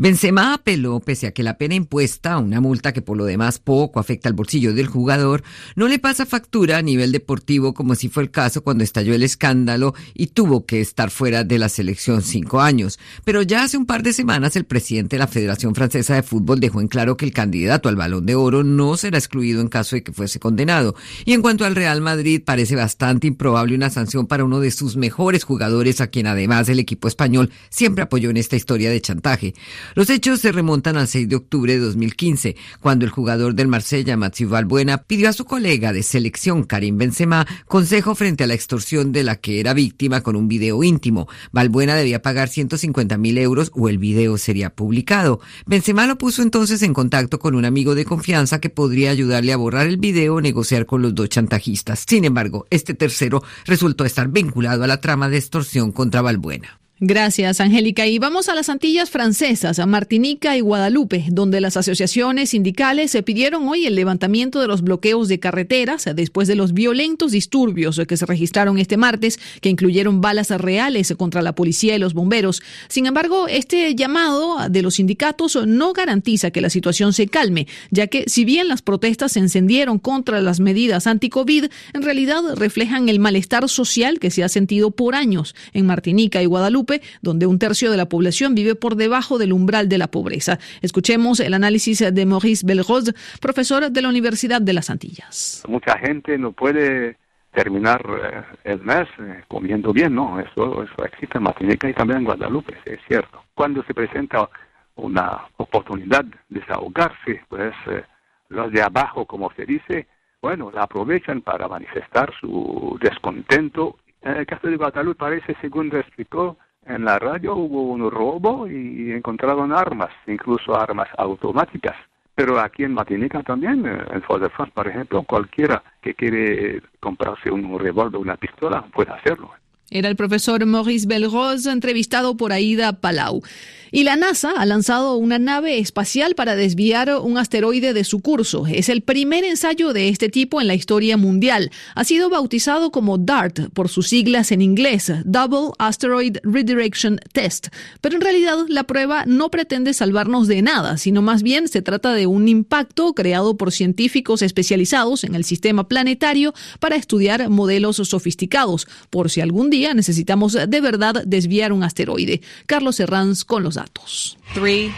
Benzema 0.00 0.54
apeló, 0.54 1.00
pese 1.00 1.26
a 1.26 1.32
que 1.32 1.42
la 1.42 1.58
pena 1.58 1.74
impuesta, 1.74 2.38
una 2.38 2.60
multa 2.60 2.92
que 2.92 3.02
por 3.02 3.16
lo 3.16 3.24
demás 3.24 3.58
poco 3.58 3.98
afecta 3.98 4.28
al 4.28 4.32
bolsillo 4.36 4.72
del 4.72 4.86
jugador, 4.86 5.42
no 5.74 5.88
le 5.88 5.98
pasa 5.98 6.24
factura 6.24 6.78
a 6.78 6.82
nivel 6.82 7.10
deportivo 7.10 7.74
como 7.74 7.96
si 7.96 8.08
fue 8.08 8.22
el 8.22 8.30
caso 8.30 8.62
cuando 8.62 8.84
estalló 8.84 9.12
el 9.12 9.24
escándalo 9.24 9.96
y 10.14 10.28
tuvo 10.28 10.66
que 10.66 10.80
estar 10.80 11.10
fuera 11.10 11.42
de 11.42 11.58
la 11.58 11.68
selección 11.68 12.22
cinco 12.22 12.60
años. 12.60 13.00
Pero 13.24 13.42
ya 13.42 13.64
hace 13.64 13.76
un 13.76 13.86
par 13.86 14.04
de 14.04 14.12
semanas 14.12 14.54
el 14.54 14.66
presidente 14.66 15.16
de 15.16 15.18
la 15.18 15.26
Federación 15.26 15.74
Francesa 15.74 16.14
de 16.14 16.22
Fútbol 16.22 16.60
dejó 16.60 16.80
en 16.80 16.86
claro 16.86 17.16
que 17.16 17.24
el 17.24 17.32
candidato 17.32 17.88
al 17.88 17.96
balón 17.96 18.24
de 18.24 18.36
oro 18.36 18.62
no 18.62 18.96
será 18.96 19.18
excluido 19.18 19.60
en 19.60 19.66
caso 19.66 19.96
de 19.96 20.04
que 20.04 20.12
fuese 20.12 20.38
condenado. 20.38 20.94
Y 21.24 21.32
en 21.32 21.42
cuanto 21.42 21.64
al 21.64 21.74
Real 21.74 22.02
Madrid, 22.02 22.40
parece 22.44 22.76
bastante 22.76 23.26
improbable 23.26 23.74
una 23.74 23.90
sanción 23.90 24.28
para 24.28 24.44
uno 24.44 24.60
de 24.60 24.70
sus 24.70 24.96
mejores 24.96 25.42
jugadores, 25.42 26.00
a 26.00 26.06
quien 26.06 26.28
además 26.28 26.68
el 26.68 26.78
equipo 26.78 27.08
español 27.08 27.50
siempre 27.68 28.04
apoyó 28.04 28.30
en 28.30 28.36
esta 28.36 28.54
historia 28.54 28.90
de 28.90 29.00
chantaje. 29.00 29.54
Los 29.94 30.10
hechos 30.10 30.40
se 30.40 30.52
remontan 30.52 30.96
al 30.96 31.08
6 31.08 31.28
de 31.28 31.36
octubre 31.36 31.72
de 31.72 31.78
2015, 31.80 32.56
cuando 32.80 33.04
el 33.04 33.10
jugador 33.10 33.54
del 33.54 33.68
Marsella, 33.68 34.16
Mathieu 34.16 34.48
Valbuena, 34.48 34.98
pidió 34.98 35.28
a 35.28 35.32
su 35.32 35.44
colega 35.44 35.92
de 35.92 36.02
selección, 36.02 36.64
Karim 36.64 36.98
Benzema, 36.98 37.46
consejo 37.66 38.14
frente 38.14 38.44
a 38.44 38.46
la 38.46 38.54
extorsión 38.54 39.12
de 39.12 39.24
la 39.24 39.36
que 39.36 39.60
era 39.60 39.74
víctima 39.74 40.20
con 40.22 40.36
un 40.36 40.48
video 40.48 40.82
íntimo. 40.82 41.28
Valbuena 41.52 41.94
debía 41.94 42.22
pagar 42.22 42.48
150 42.48 43.16
mil 43.18 43.38
euros 43.38 43.70
o 43.74 43.88
el 43.88 43.98
video 43.98 44.38
sería 44.38 44.70
publicado. 44.70 45.40
Benzema 45.66 46.06
lo 46.06 46.18
puso 46.18 46.42
entonces 46.42 46.82
en 46.82 46.94
contacto 46.94 47.38
con 47.38 47.54
un 47.54 47.64
amigo 47.64 47.94
de 47.94 48.04
confianza 48.04 48.60
que 48.60 48.70
podría 48.70 49.10
ayudarle 49.10 49.52
a 49.52 49.56
borrar 49.56 49.86
el 49.86 49.96
video 49.96 50.36
o 50.36 50.40
negociar 50.40 50.86
con 50.86 51.02
los 51.02 51.14
dos 51.14 51.28
chantajistas. 51.28 52.04
Sin 52.06 52.24
embargo, 52.24 52.66
este 52.70 52.94
tercero 52.94 53.42
resultó 53.64 54.04
estar 54.04 54.28
vinculado 54.28 54.84
a 54.84 54.86
la 54.86 55.00
trama 55.00 55.28
de 55.28 55.38
extorsión 55.38 55.92
contra 55.92 56.22
Valbuena. 56.22 56.78
Gracias, 57.00 57.60
Angélica. 57.60 58.08
Y 58.08 58.18
vamos 58.18 58.48
a 58.48 58.56
las 58.56 58.68
Antillas 58.68 59.08
francesas, 59.08 59.78
a 59.78 59.86
Martinica 59.86 60.56
y 60.56 60.60
Guadalupe, 60.60 61.26
donde 61.30 61.60
las 61.60 61.76
asociaciones 61.76 62.50
sindicales 62.50 63.12
se 63.12 63.22
pidieron 63.22 63.68
hoy 63.68 63.86
el 63.86 63.94
levantamiento 63.94 64.60
de 64.60 64.66
los 64.66 64.82
bloqueos 64.82 65.28
de 65.28 65.38
carreteras 65.38 66.08
después 66.16 66.48
de 66.48 66.56
los 66.56 66.72
violentos 66.72 67.30
disturbios 67.30 68.00
que 68.08 68.16
se 68.16 68.26
registraron 68.26 68.78
este 68.78 68.96
martes, 68.96 69.38
que 69.60 69.68
incluyeron 69.68 70.20
balas 70.20 70.50
reales 70.50 71.14
contra 71.16 71.40
la 71.40 71.54
policía 71.54 71.94
y 71.94 72.00
los 72.00 72.14
bomberos. 72.14 72.62
Sin 72.88 73.06
embargo, 73.06 73.46
este 73.46 73.94
llamado 73.94 74.68
de 74.68 74.82
los 74.82 74.96
sindicatos 74.96 75.56
no 75.68 75.92
garantiza 75.92 76.50
que 76.50 76.60
la 76.60 76.68
situación 76.68 77.12
se 77.12 77.28
calme, 77.28 77.68
ya 77.92 78.08
que 78.08 78.24
si 78.26 78.44
bien 78.44 78.66
las 78.66 78.82
protestas 78.82 79.30
se 79.30 79.38
encendieron 79.38 80.00
contra 80.00 80.40
las 80.40 80.58
medidas 80.58 81.06
anti-COVID, 81.06 81.66
en 81.92 82.02
realidad 82.02 82.42
reflejan 82.56 83.08
el 83.08 83.20
malestar 83.20 83.68
social 83.68 84.18
que 84.18 84.32
se 84.32 84.42
ha 84.42 84.48
sentido 84.48 84.90
por 84.90 85.14
años 85.14 85.54
en 85.72 85.86
Martinica 85.86 86.42
y 86.42 86.46
Guadalupe 86.46 86.87
donde 87.22 87.46
un 87.46 87.58
tercio 87.58 87.90
de 87.90 87.96
la 87.96 88.08
población 88.08 88.54
vive 88.54 88.74
por 88.74 88.96
debajo 88.96 89.38
del 89.38 89.52
umbral 89.52 89.88
de 89.88 89.98
la 89.98 90.08
pobreza. 90.08 90.58
Escuchemos 90.82 91.40
el 91.40 91.54
análisis 91.54 91.98
de 92.12 92.26
Maurice 92.26 92.66
Belrose, 92.66 93.12
profesor 93.40 93.90
de 93.90 94.02
la 94.02 94.08
Universidad 94.08 94.60
de 94.60 94.72
las 94.72 94.90
Antillas. 94.90 95.62
Mucha 95.68 95.98
gente 95.98 96.38
no 96.38 96.52
puede 96.52 97.16
terminar 97.52 98.02
eh, 98.22 98.42
el 98.64 98.80
mes 98.82 99.08
eh, 99.18 99.42
comiendo 99.48 99.92
bien, 99.92 100.14
¿no? 100.14 100.38
Eso, 100.38 100.82
eso 100.82 101.04
existe 101.04 101.38
en 101.38 101.44
Martinica 101.44 101.88
y 101.88 101.94
también 101.94 102.20
en 102.20 102.24
Guadalupe, 102.24 102.74
es 102.84 103.00
cierto. 103.08 103.42
cuando 103.54 103.82
se 103.84 103.94
presenta 103.94 104.48
una 104.96 105.42
oportunidad 105.56 106.24
de 106.24 106.36
desahogarse, 106.48 107.42
pues 107.48 107.74
eh, 107.86 108.02
los 108.48 108.70
de 108.72 108.82
abajo, 108.82 109.26
como 109.26 109.50
se 109.54 109.64
dice, 109.64 110.06
bueno, 110.40 110.70
la 110.72 110.82
aprovechan 110.82 111.40
para 111.40 111.68
manifestar 111.68 112.32
su 112.40 112.98
descontento. 113.00 113.96
En 114.22 114.36
el 114.36 114.46
caso 114.46 114.68
de 114.68 114.76
Guadalupe 114.76 115.18
parece, 115.18 115.56
según 115.60 115.94
explicó 115.94 116.58
en 116.88 117.04
la 117.04 117.18
radio, 117.18 117.54
hubo 117.54 117.82
un 117.82 118.10
robo 118.10 118.66
y 118.66 119.12
encontraron 119.12 119.72
armas, 119.72 120.10
incluso 120.26 120.74
armas 120.74 121.08
automáticas. 121.16 121.96
Pero 122.38 122.60
aquí 122.60 122.84
en 122.84 122.94
Martinica 122.94 123.42
también, 123.42 123.84
eh, 123.84 123.98
en 124.12 124.22
Fort 124.22 124.40
de 124.40 124.70
por 124.72 124.86
ejemplo, 124.86 125.24
cualquiera 125.24 125.82
que 126.00 126.14
quiere 126.14 126.80
comprarse 127.00 127.50
un 127.50 127.76
revólver 127.76 128.16
o 128.16 128.20
una 128.20 128.36
pistola 128.36 128.80
puede 128.92 129.10
hacerlo. 129.10 129.50
Era 129.90 130.10
el 130.10 130.16
profesor 130.16 130.64
Maurice 130.66 131.06
Belrose, 131.06 131.70
entrevistado 131.70 132.36
por 132.36 132.52
Aida 132.52 133.00
Palau. 133.00 133.42
Y 133.90 134.04
la 134.04 134.16
NASA 134.16 134.52
ha 134.58 134.66
lanzado 134.66 135.16
una 135.16 135.38
nave 135.38 135.78
espacial 135.78 136.34
para 136.34 136.56
desviar 136.56 137.10
un 137.22 137.38
asteroide 137.38 137.94
de 137.94 138.04
su 138.04 138.20
curso. 138.20 138.66
Es 138.66 138.90
el 138.90 139.00
primer 139.00 139.44
ensayo 139.44 139.94
de 139.94 140.10
este 140.10 140.28
tipo 140.28 140.60
en 140.60 140.66
la 140.66 140.74
historia 140.74 141.16
mundial. 141.16 141.70
Ha 141.94 142.04
sido 142.04 142.28
bautizado 142.28 142.90
como 142.90 143.16
DART 143.16 143.70
por 143.72 143.88
sus 143.88 144.08
siglas 144.08 144.52
en 144.52 144.60
inglés, 144.60 145.10
Double 145.24 145.70
Asteroid 145.78 146.36
Redirection 146.42 147.18
Test. 147.32 147.68
Pero 148.02 148.16
en 148.16 148.20
realidad 148.20 148.58
la 148.68 148.84
prueba 148.84 149.24
no 149.24 149.50
pretende 149.50 149.94
salvarnos 149.94 150.48
de 150.48 150.60
nada, 150.60 150.98
sino 150.98 151.22
más 151.22 151.42
bien 151.42 151.66
se 151.66 151.80
trata 151.80 152.12
de 152.12 152.26
un 152.26 152.46
impacto 152.46 153.14
creado 153.14 153.56
por 153.56 153.72
científicos 153.72 154.42
especializados 154.42 155.24
en 155.24 155.34
el 155.34 155.44
sistema 155.44 155.88
planetario 155.88 156.52
para 156.78 156.96
estudiar 156.96 157.48
modelos 157.48 157.96
sofisticados, 157.96 158.86
por 159.08 159.30
si 159.30 159.40
algún 159.40 159.70
día 159.70 159.77
necesitamos 159.94 160.52
de 160.52 160.80
verdad 160.80 161.22
desviar 161.24 161.72
un 161.72 161.82
asteroide. 161.82 162.40
Carlos 162.66 163.00
Herranz 163.00 163.44
con 163.44 163.62
los 163.62 163.74
datos. 163.74 164.38
3, 164.54 164.90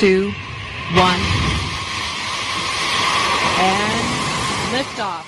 2, 0.00 0.10
1. 0.22 1.69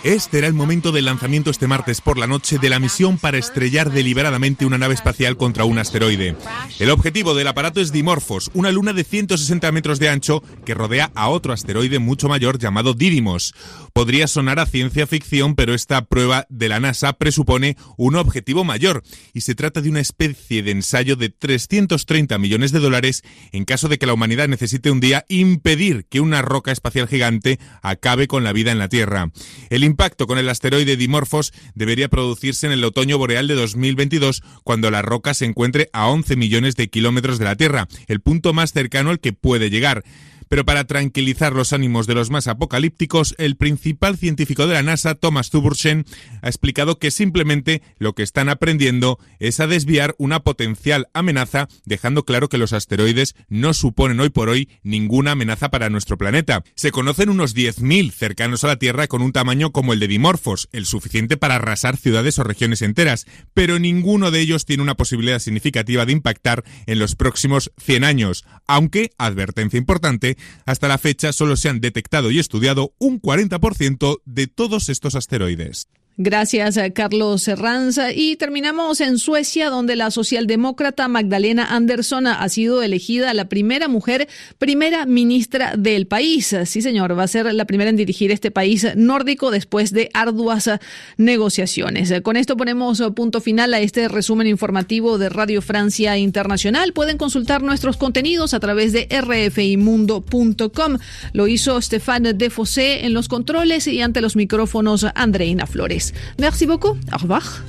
Este 0.05 0.39
era 0.39 0.47
el 0.47 0.55
momento 0.55 0.93
del 0.93 1.05
lanzamiento 1.05 1.51
este 1.51 1.67
martes 1.67 2.01
por 2.01 2.19
la 2.19 2.27
noche 2.27 2.59
de 2.59 2.69
la 2.69 2.79
misión 2.79 3.19
para 3.19 3.39
estrellar 3.39 3.93
deliberadamente 3.93 4.67
una 4.67 4.79
nave 4.79 4.95
espacial 4.95 5.37
contra 5.37 5.65
un 5.65 5.79
asteroide. 5.79 6.37
El 6.79 6.91
objetivo 6.91 7.35
del 7.35 7.47
aparato 7.47 7.81
es 7.81 7.93
Dimorphos, 7.93 8.51
una 8.55 8.73
luna 8.73 8.93
de 8.93 9.05
160 9.05 9.71
metros 9.73 9.99
de 9.99 10.09
ancho 10.09 10.43
que 10.65 10.75
rodea 10.75 11.13
a 11.15 11.29
otro 11.29 11.53
asteroide 11.53 11.99
mucho 11.99 12.29
mayor 12.29 12.59
llamado 12.59 12.95
Didymos. 12.95 13.55
Podría 13.93 14.27
sonar 14.27 14.59
a 14.59 14.67
ciencia 14.67 15.07
ficción, 15.07 15.55
pero 15.55 15.75
esta 15.75 16.05
prueba 16.05 16.47
de 16.49 16.69
la 16.69 16.81
NASA 16.81 17.13
presupone 17.13 17.77
un 17.97 18.17
objetivo 18.17 18.65
mayor 18.65 19.03
y 19.33 19.43
se 19.43 19.55
trata 19.55 19.81
de 19.81 19.91
una 19.91 20.01
especie 20.01 20.63
de 20.63 20.71
ensayo 20.71 21.17
de 21.17 21.29
330 21.29 22.39
millones 22.39 22.73
de 22.73 22.81
dólares 22.81 23.23
en 23.53 23.65
caso 23.65 23.89
de 23.89 23.99
que 23.99 24.07
la 24.07 24.15
humanidad 24.15 24.49
necesite 24.49 24.91
un 24.91 25.01
día 25.01 25.25
impedir 25.29 26.07
que 26.07 26.21
una 26.21 26.43
roca 26.43 26.73
espacial 26.73 27.09
gigante 27.09 27.59
acabe 27.83 28.27
con 28.29 28.45
la 28.45 28.53
vida 28.53 28.73
en 28.73 28.79
la 28.79 28.89
Tierra. 28.89 29.31
El 29.73 29.85
impacto 29.85 30.27
con 30.27 30.37
el 30.37 30.51
asteroide 30.51 30.99
Dimorphos 30.99 31.55
debería 31.75 32.11
producirse 32.11 32.67
en 32.67 32.73
el 32.73 32.85
otoño 32.85 33.17
boreal 33.17 33.49
de 33.49 33.55
2022, 33.55 34.43
cuando 34.65 34.91
la 34.91 35.01
roca 35.01 35.33
se 35.33 35.47
encuentre 35.47 35.89
a 35.95 36.09
11 36.09 36.37
millones 36.37 36.77
de 36.77 36.91
kilómetros 36.91 37.39
de 37.39 37.47
la 37.47 37.57
Tierra, 37.57 37.89
el 38.07 38.21
punto 38.21 38.53
más 38.53 38.75
cercano 38.75 39.09
al 39.09 39.19
que 39.19 39.33
puede 39.33 39.71
llegar. 39.71 40.05
Pero 40.53 40.67
para 40.67 40.85
tranquilizar 40.85 41.55
los 41.55 41.73
ánimos 41.73 42.07
de 42.07 42.15
los 42.15 42.29
más 42.29 42.47
apocalípticos, 42.47 43.35
el 43.39 43.57
principal 43.57 44.19
científico 44.19 44.67
de 44.67 44.75
la 44.75 44.83
NASA, 44.83 45.15
Thomas 45.15 45.49
Tuburchen, 45.49 46.05
ha 46.43 46.49
explicado 46.49 46.99
que 46.99 47.11
simplemente 47.11 47.81
lo 47.97 48.13
que 48.13 48.23
están 48.23 48.51
aprendiendo 48.51 49.19
es 49.39 49.61
a 49.61 49.67
desviar 49.67 50.15
una 50.19 50.41
potencial 50.41 51.09
amenaza, 51.15 51.69
dejando 51.87 52.27
claro 52.27 52.51
que 52.51 52.59
los 52.59 52.75
asteroides 52.75 53.35
no 53.49 53.73
suponen 53.73 54.21
hoy 54.21 54.29
por 54.29 54.51
hoy 54.51 54.69
ninguna 54.83 55.31
amenaza 55.31 55.71
para 55.71 55.89
nuestro 55.89 56.19
planeta. 56.19 56.65
Se 56.75 56.91
conocen 56.91 57.31
unos 57.31 57.57
10.000 57.57 58.13
cercanos 58.13 58.63
a 58.63 58.67
la 58.67 58.77
Tierra 58.77 59.07
con 59.07 59.23
un 59.23 59.33
tamaño 59.33 59.73
como 59.73 59.95
el 59.95 60.01
de 60.01 60.09
Dimorphos, 60.09 60.69
el 60.73 60.85
suficiente 60.85 61.39
para 61.39 61.55
arrasar 61.55 61.97
ciudades 61.97 62.39
o 62.39 62.45
regiones 62.45 62.83
enteras, 62.83 63.25
pero 63.55 63.79
ninguno 63.79 64.31
de 64.31 64.41
ellos 64.41 64.67
tiene 64.67 64.83
una 64.83 64.97
posibilidad 64.97 65.39
significativa 65.39 66.05
de 66.05 66.13
impactar 66.13 66.63
en 66.85 66.99
los 66.99 67.17
próximos 67.17 67.73
100 67.79 68.05
años, 68.05 68.45
aunque, 68.67 69.13
advertencia 69.17 69.79
importante, 69.79 70.37
hasta 70.67 70.89
la 70.89 70.99
fecha 70.99 71.33
solo 71.33 71.57
se 71.57 71.69
han 71.69 71.81
detectado 71.81 72.31
y 72.31 72.39
estudiado 72.39 72.93
un 72.99 73.21
40% 73.21 74.21
de 74.25 74.47
todos 74.47 74.89
estos 74.89 75.15
asteroides. 75.15 75.89
Gracias, 76.19 76.77
eh, 76.77 76.93
Carlos 76.93 77.43
Serranza. 77.43 78.13
Y 78.13 78.37
terminamos 78.37 79.01
en 79.01 79.19
Suecia, 79.19 79.71
donde 79.71 79.97
la 79.97 80.11
socialdemócrata 80.11 81.09
Magdalena 81.09 81.75
Andersson 81.75 82.27
ha 82.27 82.47
sido 82.51 82.83
elegida 82.83 83.33
la 83.33 83.47
primera 83.47 83.89
mujer, 83.89 84.29
primera 84.59 85.07
ministra 85.07 85.75
del 85.77 86.07
país. 86.07 86.55
Sí, 86.67 86.83
señor, 86.83 87.19
va 87.19 87.23
a 87.23 87.29
ser 87.29 87.55
la 87.55 87.65
primera 87.65 87.89
en 87.89 87.97
dirigir 87.97 88.31
este 88.31 88.51
país 88.51 88.87
nórdico 88.95 89.51
después 89.51 89.91
de 89.93 90.11
arduas 90.13 90.69
negociaciones. 91.17 92.13
Con 92.23 92.37
esto 92.37 92.59
ponemos 92.59 93.03
punto 93.17 93.41
final 93.41 93.73
a 93.73 93.81
este 93.81 94.07
resumen 94.09 94.47
informativo 94.47 95.17
de 95.17 95.31
Radio 95.31 95.63
Francia 95.63 96.19
Internacional. 96.19 96.93
Pueden 96.93 97.17
consultar 97.17 97.63
nuestros 97.63 97.97
contenidos 97.97 98.53
a 98.53 98.61
través 98.61 98.93
de 98.93 99.09
rfimundo.com. 99.09 100.99
Lo 101.33 101.49
hizo 101.49 101.81
Stéphane 101.81 102.35
Defossé 102.35 103.07
en 103.07 103.15
los 103.15 103.29
controles 103.29 103.87
y 103.87 104.03
ante 104.03 104.21
los 104.21 104.37
micrófonos 104.37 105.07
Andreina 105.15 105.67
Flores. 105.67 106.02
Merci 106.39 106.67
beaucoup. 106.67 106.97
Au 107.13 107.19
revoir. 107.19 107.63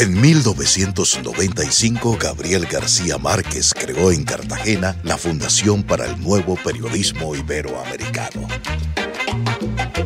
En 0.00 0.12
1995, 0.12 2.18
Gabriel 2.20 2.66
García 2.66 3.18
Márquez 3.18 3.74
creó 3.74 4.12
en 4.12 4.22
Cartagena 4.22 4.96
la 5.02 5.18
Fundación 5.18 5.82
para 5.82 6.06
el 6.06 6.22
Nuevo 6.22 6.54
Periodismo 6.54 7.34
Iberoamericano. 7.34 8.46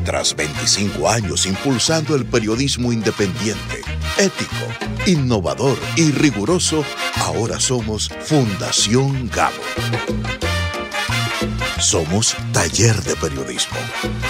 Tras 0.04 0.34
25 0.34 1.08
años 1.08 1.46
impulsando 1.46 2.16
el 2.16 2.24
periodismo 2.24 2.92
independiente, 2.92 3.82
ético, 4.18 4.66
innovador 5.06 5.78
y 5.96 6.10
riguroso, 6.10 6.84
ahora 7.20 7.60
somos 7.60 8.10
Fundación 8.24 9.30
Gabo. 9.32 9.62
Somos 11.78 12.36
taller 12.52 13.00
de 13.02 13.14
periodismo. 13.14 13.78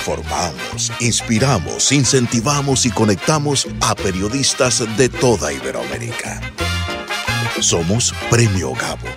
Formamos, 0.05 0.93
inspiramos, 1.01 1.91
incentivamos 1.91 2.85
y 2.85 2.91
conectamos 2.91 3.67
a 3.81 3.95
periodistas 3.95 4.85
de 4.99 5.09
toda 5.09 5.53
Iberoamérica. 5.53 6.41
Somos 7.61 8.15
Premio 8.31 8.75
Gabo. 8.75 9.09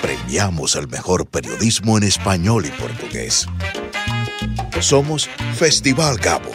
Premiamos 0.00 0.76
el 0.76 0.88
mejor 0.88 1.26
periodismo 1.26 1.98
en 1.98 2.04
español 2.04 2.64
y 2.64 2.70
portugués. 2.70 3.46
Somos 4.84 5.30
Festival 5.54 6.18
Gabo. 6.18 6.50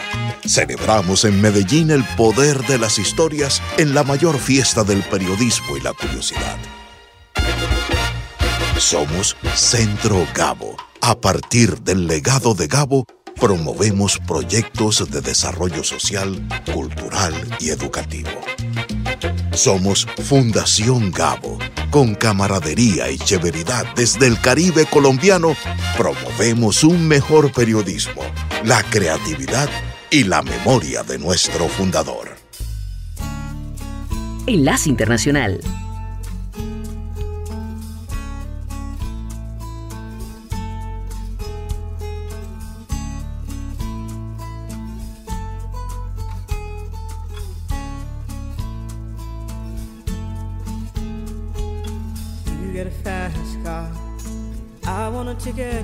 Celebramos 0.45 1.25
en 1.25 1.41
Medellín 1.41 1.89
el 1.89 2.03
poder 2.15 2.63
de 2.67 2.77
las 2.77 2.99
historias 2.99 3.59
en 3.79 3.95
la 3.95 4.03
mayor 4.03 4.37
fiesta 4.37 4.83
del 4.83 5.01
periodismo 5.01 5.75
y 5.75 5.81
la 5.81 5.93
curiosidad. 5.93 6.57
Somos 8.77 9.35
Centro 9.55 10.27
Gabo. 10.35 10.77
A 11.01 11.19
partir 11.19 11.79
del 11.81 12.05
legado 12.05 12.53
de 12.53 12.67
Gabo, 12.67 13.07
promovemos 13.39 14.19
proyectos 14.19 15.09
de 15.09 15.21
desarrollo 15.21 15.83
social, 15.83 16.47
cultural 16.71 17.33
y 17.59 17.69
educativo. 17.69 18.29
Somos 19.53 20.07
Fundación 20.23 21.11
Gabo. 21.11 21.57
Con 21.91 22.15
camaradería 22.15 23.09
y 23.09 23.17
chéveridad 23.17 23.85
desde 23.95 24.27
el 24.27 24.39
Caribe 24.39 24.85
colombiano, 24.85 25.55
promovemos 25.97 26.83
un 26.83 27.07
mejor 27.07 27.51
periodismo, 27.51 28.21
la 28.63 28.83
creatividad 28.83 29.69
y 30.11 30.23
la 30.23 30.41
memoria 30.41 31.03
de 31.03 31.17
nuestro 31.17 31.67
fundador. 31.67 32.35
Enlace 34.47 34.89
Internacional. 34.89 35.61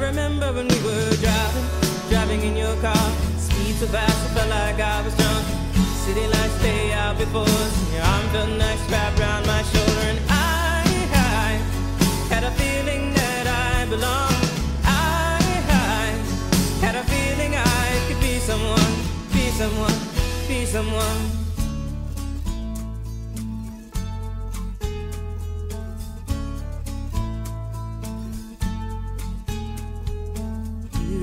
Remember 0.00 0.52
when 0.52 0.68
we 0.68 0.78
were 0.82 1.10
driving, 1.16 1.66
driving 2.08 2.42
in 2.42 2.56
your 2.56 2.74
car. 2.80 3.10
Speed 3.38 3.74
so 3.76 3.86
fast, 3.86 4.18
I 4.30 4.34
felt 4.34 4.50
like 4.50 4.80
I 4.80 5.02
was 5.02 5.14
drunk. 5.16 5.44
City 6.04 6.26
lights 6.26 6.54
stay 6.60 6.92
out 6.92 7.18
before 7.18 7.42
us. 7.42 7.92
Your 7.92 8.02
arm 8.02 8.26
felt 8.28 8.50
nice 8.58 8.80
wrapped 8.90 9.18
around 9.20 9.46
my 9.46 9.62
shoulder, 9.62 10.04
and 10.12 10.20
I, 10.28 10.82
I 11.12 11.50
had 12.32 12.44
a 12.44 12.50
feeling 12.52 13.12
that 13.14 13.46
I 13.46 13.86
belonged. 13.90 14.50
I, 14.84 15.38
I 15.68 16.84
had 16.84 16.94
a 16.94 17.04
feeling 17.04 17.54
I 17.56 18.08
could 18.08 18.20
be 18.20 18.38
someone, 18.38 18.94
be 19.32 19.50
someone, 19.50 19.98
be 20.48 20.64
someone. 20.64 21.37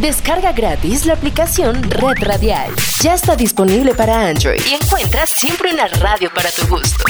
Descarga 0.00 0.52
gratis 0.52 1.06
la 1.06 1.14
aplicación 1.14 1.82
Red 1.82 2.18
Radial. 2.20 2.70
Ya 3.02 3.14
está 3.14 3.34
disponible 3.34 3.94
para 3.94 4.28
Android 4.28 4.60
y 4.70 4.74
encuentras 4.74 5.30
siempre 5.30 5.72
una 5.72 5.86
radio 5.86 6.28
para 6.34 6.50
tu 6.50 6.68
gusto. 6.68 7.04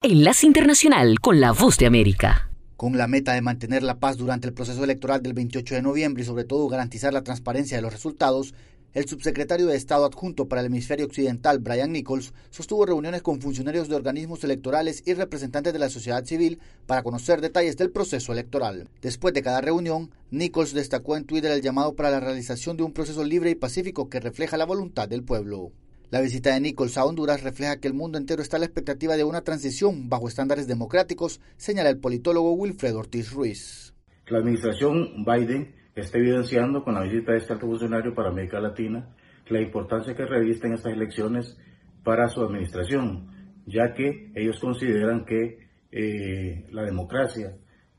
Enlace 0.00 0.46
Internacional 0.46 1.20
con 1.20 1.38
la 1.38 1.52
Voz 1.52 1.76
de 1.76 1.84
América. 1.84 2.48
Con 2.78 2.96
la 2.96 3.08
meta 3.08 3.34
de 3.34 3.42
mantener 3.42 3.82
la 3.82 3.98
paz 3.98 4.16
durante 4.16 4.48
el 4.48 4.54
proceso 4.54 4.82
electoral 4.84 5.22
del 5.22 5.34
28 5.34 5.74
de 5.74 5.82
noviembre 5.82 6.22
y 6.22 6.26
sobre 6.26 6.44
todo 6.44 6.66
garantizar 6.68 7.12
la 7.12 7.22
transparencia 7.22 7.76
de 7.76 7.82
los 7.82 7.92
resultados, 7.92 8.54
el 8.94 9.08
subsecretario 9.08 9.66
de 9.66 9.76
Estado 9.76 10.04
adjunto 10.04 10.48
para 10.48 10.60
el 10.60 10.66
hemisferio 10.66 11.06
occidental, 11.06 11.58
Brian 11.58 11.92
Nichols, 11.92 12.34
sostuvo 12.50 12.84
reuniones 12.84 13.22
con 13.22 13.40
funcionarios 13.40 13.88
de 13.88 13.96
organismos 13.96 14.44
electorales 14.44 15.02
y 15.06 15.14
representantes 15.14 15.72
de 15.72 15.78
la 15.78 15.88
sociedad 15.88 16.24
civil 16.24 16.60
para 16.86 17.02
conocer 17.02 17.40
detalles 17.40 17.76
del 17.76 17.90
proceso 17.90 18.32
electoral. 18.32 18.88
Después 19.00 19.32
de 19.32 19.42
cada 19.42 19.60
reunión, 19.60 20.10
Nichols 20.30 20.74
destacó 20.74 21.16
en 21.16 21.24
Twitter 21.24 21.52
el 21.52 21.62
llamado 21.62 21.94
para 21.94 22.10
la 22.10 22.20
realización 22.20 22.76
de 22.76 22.82
un 22.82 22.92
proceso 22.92 23.24
libre 23.24 23.50
y 23.50 23.54
pacífico 23.54 24.08
que 24.08 24.20
refleja 24.20 24.56
la 24.56 24.66
voluntad 24.66 25.08
del 25.08 25.22
pueblo. 25.24 25.72
La 26.10 26.20
visita 26.20 26.52
de 26.52 26.60
Nichols 26.60 26.98
a 26.98 27.06
Honduras 27.06 27.42
refleja 27.42 27.78
que 27.78 27.88
el 27.88 27.94
mundo 27.94 28.18
entero 28.18 28.42
está 28.42 28.58
a 28.58 28.60
la 28.60 28.66
expectativa 28.66 29.16
de 29.16 29.24
una 29.24 29.40
transición 29.40 30.10
bajo 30.10 30.28
estándares 30.28 30.66
democráticos, 30.66 31.40
señala 31.56 31.88
el 31.88 31.96
politólogo 31.96 32.52
Wilfredo 32.52 32.98
Ortiz 32.98 33.32
Ruiz. 33.32 33.94
La 34.26 34.38
administración 34.38 35.24
Biden 35.24 35.81
está 35.94 36.18
evidenciando 36.18 36.82
con 36.84 36.94
la 36.94 37.02
visita 37.02 37.32
de 37.32 37.38
este 37.38 37.52
alto 37.52 37.66
funcionario 37.66 38.14
para 38.14 38.30
América 38.30 38.60
Latina 38.60 39.14
la 39.52 39.60
importancia 39.60 40.14
que 40.14 40.24
revisten 40.24 40.72
estas 40.72 40.92
elecciones 40.92 41.56
para 42.02 42.28
su 42.28 42.42
administración, 42.42 43.60
ya 43.66 43.94
que 43.94 44.32
ellos 44.34 44.58
consideran 44.58 45.24
que 45.24 45.68
eh, 45.92 46.66
la 46.70 46.82
democracia 46.82 47.56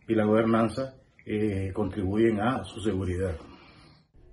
y 0.08 0.16
la 0.16 0.26
gobernanza 0.26 0.96
eh, 1.26 1.72
contribuyen 1.74 2.41
a 2.41 2.64
su 2.66 2.82
seguridad. 2.82 3.36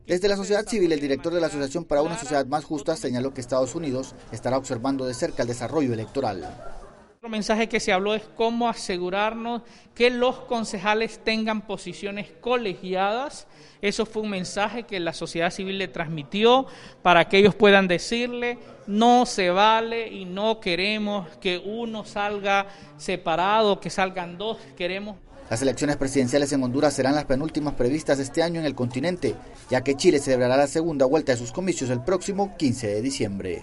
Desde 0.07 0.29
la 0.29 0.37
sociedad 0.37 0.67
civil, 0.67 0.91
el 0.91 1.01
director 1.01 1.33
de 1.33 1.41
la 1.41 1.47
Asociación 1.47 1.85
para 1.85 2.03
una 2.03 2.19
Sociedad 2.19 2.45
Más 2.47 2.65
Justa 2.65 2.97
señaló 2.97 3.33
que 3.33 3.41
Estados 3.41 3.77
Unidos 3.77 4.17
estará 4.33 4.59
observando 4.59 5.07
de 5.07 5.15
cerca 5.15 5.43
el 5.43 5.49
desarrollo 5.49 5.93
electoral. 5.93 6.80
Otro 7.21 7.29
mensaje 7.29 7.69
que 7.69 7.81
se 7.81 7.93
habló 7.93 8.15
es 8.15 8.23
cómo 8.35 8.67
asegurarnos 8.67 9.61
que 9.95 10.09
los 10.09 10.37
concejales 10.37 11.23
tengan 11.23 11.67
posiciones 11.67 12.29
colegiadas. 12.41 13.47
Eso 13.83 14.07
fue 14.07 14.23
un 14.23 14.31
mensaje 14.31 14.85
que 14.85 14.99
la 15.01 15.13
sociedad 15.13 15.51
civil 15.51 15.77
le 15.77 15.89
transmitió 15.89 16.65
para 17.03 17.29
que 17.29 17.37
ellos 17.37 17.55
puedan 17.55 17.89
decirle, 17.89 18.57
no 18.87 19.27
se 19.27 19.51
vale 19.51 20.09
y 20.09 20.25
no 20.25 20.61
queremos 20.61 21.29
que 21.43 21.59
uno 21.59 22.07
salga 22.07 22.69
separado, 22.97 23.81
que 23.81 23.91
salgan 23.91 24.39
dos, 24.39 24.57
queremos 24.75 25.17
las 25.51 25.61
elecciones 25.61 25.97
presidenciales 25.97 26.53
en 26.53 26.63
Honduras 26.63 26.95
serán 26.95 27.17
las 27.17 27.25
penúltimas 27.27 27.75
previstas 27.75 28.19
este 28.19 28.43
año 28.43 28.61
en 28.61 28.67
el 28.67 28.77
continente, 28.77 29.35
ya 29.69 29.83
que 29.83 29.97
Chile 29.97 30.21
celebrará 30.21 30.57
la 30.57 30.69
segunda 30.69 31.05
vuelta 31.05 31.33
de 31.33 31.39
sus 31.39 31.53
comicios 31.53 31.91
el 31.91 32.03
próximo 32.03 32.57
15 32.57 32.87
de 32.87 33.03
diciembre. 33.03 33.63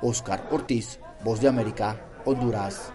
Oscar 0.00 0.48
Ortiz, 0.52 1.00
Voz 1.24 1.40
de 1.40 1.48
América, 1.48 2.00
Honduras. 2.26 2.92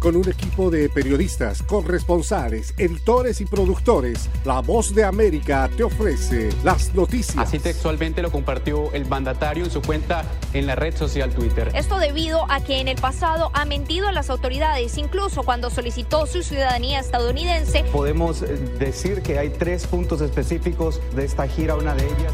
Con 0.00 0.14
un 0.14 0.28
equipo 0.28 0.70
de 0.70 0.88
periodistas, 0.88 1.60
corresponsales, 1.60 2.72
editores 2.78 3.40
y 3.40 3.46
productores, 3.46 4.30
La 4.44 4.60
Voz 4.60 4.94
de 4.94 5.04
América 5.04 5.68
te 5.76 5.82
ofrece 5.82 6.50
las 6.62 6.94
noticias. 6.94 7.36
Así 7.36 7.58
textualmente 7.58 8.22
lo 8.22 8.30
compartió 8.30 8.92
el 8.92 9.06
mandatario 9.06 9.64
en 9.64 9.72
su 9.72 9.82
cuenta 9.82 10.24
en 10.54 10.68
la 10.68 10.76
red 10.76 10.96
social 10.96 11.30
Twitter. 11.30 11.72
Esto 11.74 11.98
debido 11.98 12.48
a 12.48 12.60
que 12.60 12.80
en 12.80 12.86
el 12.86 12.96
pasado 12.96 13.50
ha 13.54 13.64
mentido 13.64 14.06
a 14.06 14.12
las 14.12 14.30
autoridades, 14.30 14.96
incluso 14.98 15.42
cuando 15.42 15.68
solicitó 15.68 16.26
su 16.26 16.44
ciudadanía 16.44 17.00
estadounidense. 17.00 17.84
Podemos 17.90 18.42
eh, 18.42 18.56
decir 18.78 19.20
que 19.20 19.40
hay 19.40 19.50
tres 19.50 19.86
puntos 19.88 20.20
específicos 20.20 21.00
de 21.16 21.24
esta 21.24 21.48
gira, 21.48 21.74
una 21.74 21.94
de 21.94 22.04
ellas. 22.04 22.32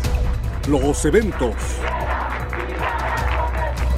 Los 0.68 1.03
eventos. 1.07 1.55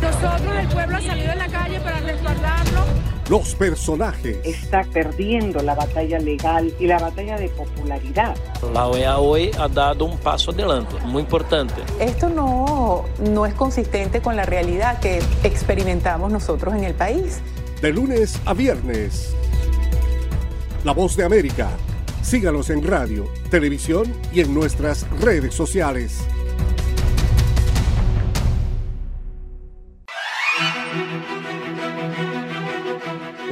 Nosotros, 0.07 0.57
el 0.61 0.69
pueblo, 0.69 0.97
ha 0.97 1.01
salido 1.01 1.33
en 1.33 1.39
la 1.39 1.49
calle 1.49 1.81
para 1.81 1.99
respaldarlo. 1.99 2.81
Los 3.29 3.57
personajes. 3.57 4.39
Está 4.45 4.85
perdiendo 4.85 5.61
la 5.65 5.75
batalla 5.75 6.21
legal 6.21 6.73
y 6.79 6.87
la 6.87 7.01
batalla 7.01 7.37
de 7.37 7.49
popularidad. 7.49 8.37
La 8.73 8.87
OEA 8.87 9.19
hoy 9.19 9.51
ha 9.59 9.67
dado 9.67 10.05
un 10.05 10.17
paso 10.19 10.53
adelante, 10.53 10.95
muy 11.07 11.23
importante. 11.23 11.83
Esto 11.99 12.29
no, 12.29 13.05
no 13.19 13.47
es 13.47 13.55
consistente 13.55 14.23
con 14.23 14.37
la 14.37 14.47
realidad 14.47 15.01
que 15.01 15.21
experimentamos 15.43 16.31
nosotros 16.31 16.75
en 16.77 16.85
el 16.85 16.95
país. 16.95 17.41
De 17.83 17.93
lunes 17.93 18.41
a 18.45 18.55
viernes. 18.55 19.35
La 20.85 20.93
voz 20.93 21.17
de 21.17 21.25
América. 21.25 21.71
Síganos 22.23 22.71
en 22.71 22.87
radio, 22.87 23.25
televisión 23.51 24.15
y 24.33 24.41
en 24.41 24.55
nuestras 24.55 25.05
redes 25.21 25.53
sociales. 25.53 26.21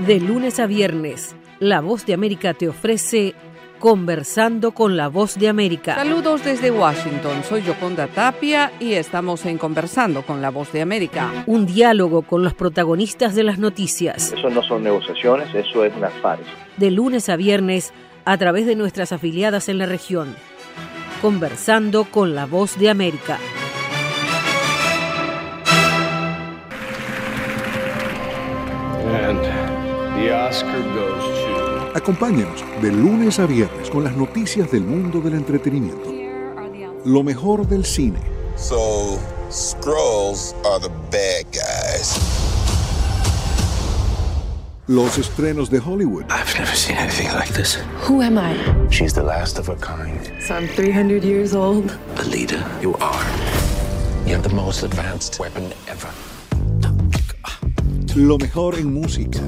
De 0.07 0.21
lunes 0.21 0.61
a 0.61 0.67
viernes, 0.67 1.35
La 1.61 1.81
Voz 1.81 2.05
de 2.05 2.13
América 2.13 2.53
te 2.53 2.69
ofrece 2.69 3.35
Conversando 3.79 4.73
con 4.73 4.99
la 4.99 5.09
Voz 5.09 5.39
de 5.39 5.49
América. 5.49 5.95
Saludos 5.95 6.45
desde 6.45 6.71
Washington, 6.71 7.43
soy 7.49 7.63
Yoconda 7.63 8.07
Tapia 8.09 8.71
y 8.81 8.93
estamos 8.95 9.47
en 9.47 9.57
Conversando 9.57 10.21
con 10.21 10.43
la 10.43 10.51
Voz 10.51 10.73
de 10.73 10.83
América. 10.83 11.45
Un 11.47 11.65
diálogo 11.65 12.21
con 12.21 12.45
los 12.45 12.53
protagonistas 12.53 13.35
de 13.35 13.45
las 13.45 13.59
noticias. 13.59 14.35
Eso 14.35 14.51
no 14.51 14.63
son 14.63 14.83
negociaciones, 14.83 15.55
eso 15.55 15.87
es 15.87 15.97
una 15.97 16.11
farsa. 16.11 16.51
De 16.77 16.91
lunes 16.91 17.31
a 17.31 17.37
viernes, 17.37 17.95
a 18.27 18.37
través 18.37 18.67
de 18.67 18.77
nuestras 18.77 19.11
afiliadas 19.11 19.71
en 19.71 19.79
la 19.79 19.87
región. 19.87 20.37
Conversando 21.23 22.05
con 22.05 22.35
la 22.35 22.45
Voz 22.45 22.79
de 22.79 22.91
América. 22.91 23.39
Acompáñenos 31.95 32.65
de 32.83 32.93
lunes 32.93 33.39
a 33.39 33.47
viernes 33.47 33.89
con 33.89 34.05
las 34.05 34.17
noticias 34.17 34.71
del 34.71 34.83
mundo 34.83 35.21
del 35.21 35.35
entretenimiento. 35.35 36.13
Lo 37.05 37.23
mejor 37.23 37.67
del 37.67 37.85
cine. 37.85 38.21
So, 38.57 39.19
Skrulls 39.51 40.55
are 40.65 40.81
the 40.81 40.91
bad 41.11 41.45
guys. 41.53 42.19
Los 44.87 45.19
estrenos 45.19 45.71
de 45.71 45.79
Hollywood. 45.79 46.25
I've 46.31 46.55
never 46.59 46.77
seen 46.77 46.97
anything 46.97 47.29
like 47.33 47.53
this. 47.55 47.79
Who 48.09 48.21
am 48.21 48.37
I? 48.37 48.55
She's 48.91 49.15
the 49.15 49.23
last 49.23 49.59
of 49.59 49.67
her 49.67 49.77
kind. 49.77 50.31
So 50.47 50.55
I'm 50.55 50.69
300 50.69 51.25
years 51.25 51.55
old. 51.55 51.97
A 52.19 52.25
leader, 52.25 52.63
you 52.83 52.95
are. 53.01 53.25
You 54.27 54.35
have 54.35 54.43
the 54.43 54.55
most 54.55 54.83
advanced 54.83 55.39
weapon 55.41 55.73
ever. 55.89 56.11
Lo 58.15 58.37
mejor 58.39 58.75
en 58.75 58.93
música. 58.93 59.41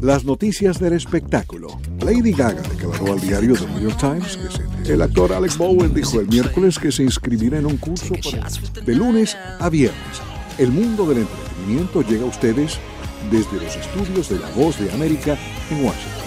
Las 0.00 0.24
noticias 0.24 0.80
del 0.80 0.94
espectáculo. 0.94 1.68
Lady 2.00 2.32
Gaga 2.32 2.62
declaró 2.62 3.12
al 3.12 3.20
diario 3.20 3.54
The 3.54 3.66
New 3.66 3.80
York 3.80 3.98
Times 3.98 4.36
que 4.38 4.84
se- 4.86 4.92
el 4.94 5.02
actor 5.02 5.32
Alex 5.32 5.58
Bowen 5.58 5.92
dijo 5.92 6.20
el 6.20 6.26
miércoles 6.28 6.78
que 6.78 6.90
se 6.90 7.02
inscribirá 7.02 7.58
en 7.58 7.66
un 7.66 7.76
curso 7.76 8.14
para- 8.14 8.48
de 8.84 8.94
lunes 8.94 9.36
a 9.58 9.68
viernes. 9.68 10.00
El 10.58 10.70
mundo 10.72 11.06
del 11.06 11.18
entretenimiento 11.18 12.02
llega 12.02 12.22
a 12.24 12.28
ustedes 12.28 12.78
desde 13.30 13.62
los 13.62 13.76
estudios 13.76 14.28
de 14.30 14.38
La 14.38 14.48
Voz 14.52 14.78
de 14.78 14.90
América 14.92 15.36
en 15.70 15.84
Washington. 15.84 16.19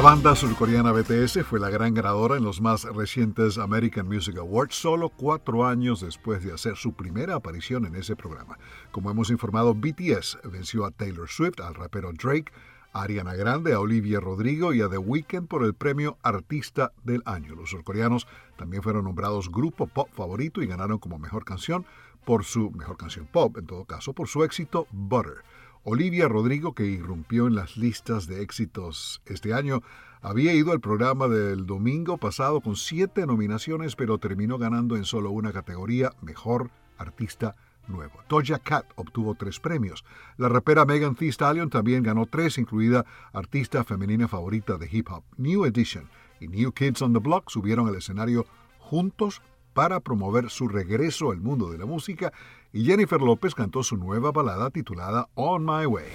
La 0.00 0.06
banda 0.06 0.34
surcoreana 0.34 0.92
BTS 0.92 1.44
fue 1.44 1.60
la 1.60 1.68
gran 1.68 1.92
ganadora 1.92 2.38
en 2.38 2.42
los 2.42 2.62
más 2.62 2.84
recientes 2.84 3.58
American 3.58 4.08
Music 4.08 4.38
Awards, 4.38 4.74
solo 4.74 5.10
cuatro 5.10 5.66
años 5.66 6.00
después 6.00 6.42
de 6.42 6.54
hacer 6.54 6.76
su 6.76 6.94
primera 6.94 7.34
aparición 7.34 7.84
en 7.84 7.94
ese 7.94 8.16
programa. 8.16 8.58
Como 8.92 9.10
hemos 9.10 9.28
informado, 9.28 9.74
BTS 9.74 10.38
venció 10.44 10.86
a 10.86 10.90
Taylor 10.90 11.28
Swift, 11.28 11.60
al 11.60 11.74
rapero 11.74 12.14
Drake, 12.14 12.50
a 12.94 13.02
Ariana 13.02 13.34
Grande, 13.34 13.74
a 13.74 13.80
Olivia 13.80 14.20
Rodrigo 14.20 14.72
y 14.72 14.80
a 14.80 14.88
The 14.88 14.96
Weeknd 14.96 15.46
por 15.46 15.64
el 15.64 15.74
premio 15.74 16.16
Artista 16.22 16.92
del 17.04 17.22
Año. 17.26 17.54
Los 17.54 17.68
surcoreanos 17.68 18.26
también 18.56 18.82
fueron 18.82 19.04
nombrados 19.04 19.52
grupo 19.52 19.86
pop 19.86 20.08
favorito 20.14 20.62
y 20.62 20.66
ganaron 20.66 20.96
como 20.96 21.18
mejor 21.18 21.44
canción 21.44 21.84
por 22.24 22.44
su 22.44 22.70
mejor 22.70 22.96
canción 22.96 23.28
pop, 23.30 23.58
en 23.58 23.66
todo 23.66 23.84
caso, 23.84 24.14
por 24.14 24.28
su 24.28 24.44
éxito 24.44 24.86
Butter. 24.92 25.44
Olivia 25.82 26.28
Rodrigo, 26.28 26.74
que 26.74 26.84
irrumpió 26.84 27.46
en 27.46 27.54
las 27.54 27.78
listas 27.78 28.26
de 28.26 28.42
éxitos 28.42 29.22
este 29.24 29.54
año, 29.54 29.80
había 30.20 30.52
ido 30.52 30.72
al 30.72 30.80
programa 30.80 31.26
del 31.26 31.64
domingo 31.64 32.18
pasado 32.18 32.60
con 32.60 32.76
siete 32.76 33.26
nominaciones, 33.26 33.96
pero 33.96 34.18
terminó 34.18 34.58
ganando 34.58 34.96
en 34.96 35.04
solo 35.04 35.30
una 35.30 35.52
categoría, 35.52 36.12
Mejor 36.20 36.70
Artista 36.98 37.56
Nuevo. 37.88 38.20
Doja 38.28 38.58
Cat 38.58 38.84
obtuvo 38.96 39.34
tres 39.34 39.58
premios. 39.58 40.04
La 40.36 40.50
rapera 40.50 40.84
Megan 40.84 41.14
Thee 41.14 41.32
Stallion 41.32 41.70
también 41.70 42.02
ganó 42.02 42.26
tres, 42.26 42.58
incluida 42.58 43.06
Artista 43.32 43.82
Femenina 43.82 44.28
Favorita 44.28 44.76
de 44.76 44.86
Hip 44.92 45.08
Hop. 45.10 45.24
New 45.38 45.64
Edition 45.64 46.10
y 46.40 46.48
New 46.48 46.72
Kids 46.72 47.00
on 47.00 47.14
the 47.14 47.20
Block 47.20 47.48
subieron 47.48 47.88
al 47.88 47.96
escenario 47.96 48.44
juntos 48.78 49.40
para 49.72 50.00
promover 50.00 50.50
su 50.50 50.68
regreso 50.68 51.30
al 51.30 51.40
mundo 51.40 51.70
de 51.70 51.78
la 51.78 51.86
música 51.86 52.32
y 52.72 52.84
Jennifer 52.84 53.20
López 53.20 53.54
cantó 53.54 53.82
su 53.82 53.96
nueva 53.96 54.32
balada 54.32 54.70
titulada 54.70 55.28
On 55.34 55.64
My 55.64 55.86
Way. 55.86 56.06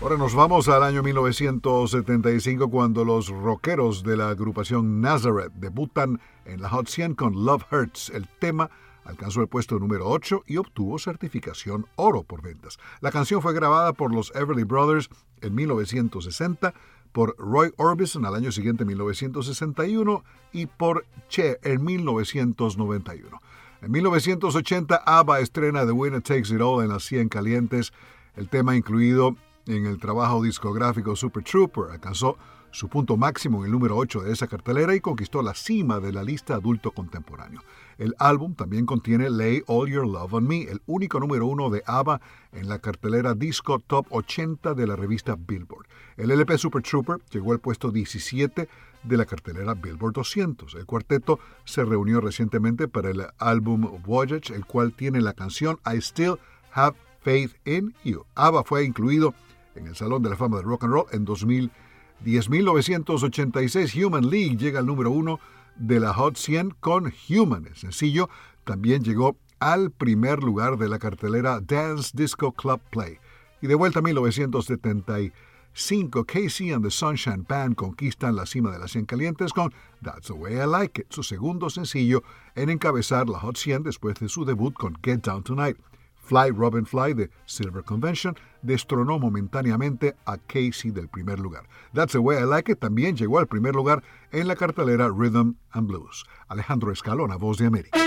Ahora 0.00 0.16
nos 0.16 0.34
vamos 0.34 0.66
al 0.68 0.82
año 0.82 1.02
1975 1.02 2.70
cuando 2.70 3.04
los 3.04 3.28
rockeros 3.28 4.02
de 4.02 4.16
la 4.16 4.30
agrupación 4.30 5.02
Nazareth 5.02 5.52
debutan 5.52 6.20
en 6.46 6.62
la 6.62 6.70
Hot 6.70 6.88
100 6.88 7.14
con 7.14 7.44
Love 7.44 7.64
Hurts. 7.70 8.08
El 8.08 8.26
tema 8.26 8.70
alcanzó 9.10 9.42
el 9.42 9.48
puesto 9.48 9.78
número 9.78 10.08
8 10.08 10.44
y 10.46 10.56
obtuvo 10.56 10.98
certificación 10.98 11.86
oro 11.96 12.22
por 12.22 12.42
ventas. 12.42 12.78
La 13.00 13.10
canción 13.10 13.42
fue 13.42 13.52
grabada 13.52 13.92
por 13.92 14.14
los 14.14 14.32
Everly 14.34 14.64
Brothers 14.64 15.10
en 15.40 15.54
1960, 15.54 16.74
por 17.12 17.36
Roy 17.38 17.72
Orbison 17.76 18.24
al 18.24 18.34
año 18.34 18.52
siguiente, 18.52 18.84
1961, 18.84 20.24
y 20.52 20.66
por 20.66 21.06
Che 21.28 21.58
en 21.62 21.84
1991. 21.84 23.40
En 23.82 23.90
1980, 23.90 24.96
ABBA 24.96 25.40
estrena 25.40 25.86
The 25.86 25.92
Winner 25.92 26.22
Takes 26.22 26.54
It 26.54 26.60
All 26.60 26.84
en 26.84 26.90
las 26.90 27.04
100 27.04 27.28
calientes. 27.28 27.92
El 28.36 28.48
tema 28.48 28.76
incluido 28.76 29.36
en 29.66 29.86
el 29.86 29.98
trabajo 29.98 30.42
discográfico 30.42 31.16
Super 31.16 31.42
Trooper 31.44 31.90
alcanzó 31.90 32.36
su 32.70 32.88
punto 32.88 33.16
máximo 33.16 33.60
en 33.60 33.66
el 33.66 33.72
número 33.72 33.96
8 33.96 34.20
de 34.22 34.32
esa 34.32 34.46
cartelera 34.46 34.94
y 34.94 35.00
conquistó 35.00 35.42
la 35.42 35.54
cima 35.54 35.98
de 35.98 36.12
la 36.12 36.22
lista 36.22 36.54
adulto 36.54 36.92
contemporáneo. 36.92 37.62
El 38.00 38.16
álbum 38.18 38.54
también 38.54 38.86
contiene 38.86 39.28
Lay 39.28 39.62
All 39.66 39.90
Your 39.90 40.06
Love 40.06 40.32
on 40.32 40.48
Me, 40.48 40.62
el 40.62 40.80
único 40.86 41.20
número 41.20 41.44
uno 41.44 41.68
de 41.68 41.82
ABBA 41.84 42.22
en 42.52 42.66
la 42.66 42.78
cartelera 42.78 43.34
Disco 43.34 43.78
Top 43.78 44.06
80 44.08 44.72
de 44.72 44.86
la 44.86 44.96
revista 44.96 45.36
Billboard. 45.36 45.86
El 46.16 46.30
LP 46.30 46.56
Super 46.56 46.82
Trooper 46.82 47.18
llegó 47.30 47.52
al 47.52 47.60
puesto 47.60 47.90
17 47.90 48.70
de 49.02 49.16
la 49.18 49.26
cartelera 49.26 49.74
Billboard 49.74 50.14
200. 50.14 50.76
El 50.76 50.86
cuarteto 50.86 51.40
se 51.66 51.84
reunió 51.84 52.22
recientemente 52.22 52.88
para 52.88 53.10
el 53.10 53.26
álbum 53.36 54.00
Voyage, 54.02 54.54
el 54.54 54.64
cual 54.64 54.94
tiene 54.94 55.20
la 55.20 55.34
canción 55.34 55.78
I 55.84 56.00
Still 56.00 56.38
Have 56.72 56.96
Faith 57.20 57.52
in 57.66 57.94
You. 58.02 58.24
ABBA 58.34 58.64
fue 58.64 58.84
incluido 58.84 59.34
en 59.74 59.88
el 59.88 59.94
Salón 59.94 60.22
de 60.22 60.30
la 60.30 60.36
Fama 60.36 60.56
del 60.56 60.64
Rock 60.64 60.84
and 60.84 60.94
Roll 60.94 61.06
en 61.12 61.26
2010. 61.26 62.48
1986 62.48 63.94
Human 63.94 64.30
League 64.30 64.56
llega 64.56 64.78
al 64.78 64.86
número 64.86 65.10
uno 65.10 65.38
de 65.80 65.98
la 65.98 66.14
Hot 66.14 66.36
100 66.36 66.76
con 66.78 67.12
Human. 67.28 67.66
El 67.66 67.74
sencillo 67.74 68.30
también 68.64 69.02
llegó 69.02 69.36
al 69.58 69.90
primer 69.90 70.42
lugar 70.42 70.78
de 70.78 70.88
la 70.88 70.98
cartelera 70.98 71.60
Dance 71.60 72.12
Disco 72.14 72.52
Club 72.52 72.80
Play. 72.90 73.18
Y 73.60 73.66
de 73.66 73.74
vuelta 73.74 73.98
a 73.98 74.02
1975, 74.02 76.24
Casey 76.24 76.72
and 76.72 76.84
the 76.84 76.90
Sunshine 76.90 77.44
Band 77.48 77.76
conquistan 77.76 78.36
la 78.36 78.46
cima 78.46 78.70
de 78.70 78.78
las 78.78 78.92
100 78.92 79.06
calientes 79.06 79.52
con 79.52 79.72
That's 80.02 80.28
the 80.28 80.34
Way 80.34 80.54
I 80.54 80.66
Like 80.66 81.02
It, 81.02 81.12
su 81.12 81.22
segundo 81.22 81.70
sencillo 81.70 82.22
en 82.54 82.70
encabezar 82.70 83.28
la 83.28 83.38
Hot 83.40 83.56
100 83.56 83.82
después 83.82 84.14
de 84.20 84.28
su 84.28 84.44
debut 84.44 84.74
con 84.74 84.96
Get 85.02 85.22
Down 85.22 85.42
Tonight. 85.42 85.76
Fly 86.22 86.50
Robin 86.50 86.86
Fly 86.86 87.14
de 87.14 87.30
Silver 87.46 87.82
Convention 87.82 88.36
destronó 88.62 89.18
momentáneamente 89.18 90.16
a 90.24 90.36
Casey 90.38 90.90
del 90.90 91.08
primer 91.08 91.38
lugar. 91.38 91.64
That's 91.94 92.12
the 92.12 92.18
Way 92.18 92.42
I 92.42 92.46
Like 92.46 92.72
It 92.72 92.78
también 92.78 93.16
llegó 93.16 93.38
al 93.38 93.46
primer 93.46 93.74
lugar 93.74 94.02
en 94.32 94.48
la 94.48 94.56
cartelera 94.56 95.08
Rhythm 95.08 95.54
and 95.72 95.88
Blues. 95.88 96.24
Alejandro 96.48 96.92
Escalona, 96.92 97.36
Voz 97.36 97.58
de 97.58 97.66
América. 97.66 97.98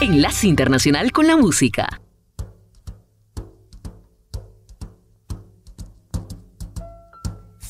Enlace 0.00 0.46
Internacional 0.46 1.10
con 1.10 1.26
la 1.26 1.36
Música. 1.36 1.88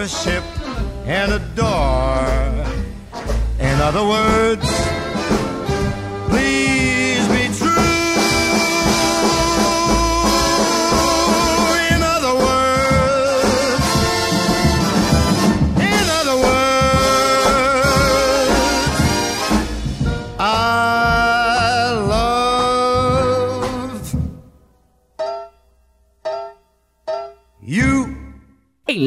Worship 0.00 0.44
and 1.04 1.30
adore. 1.32 2.64
In 3.58 3.80
other 3.82 4.02
words, 4.02 4.99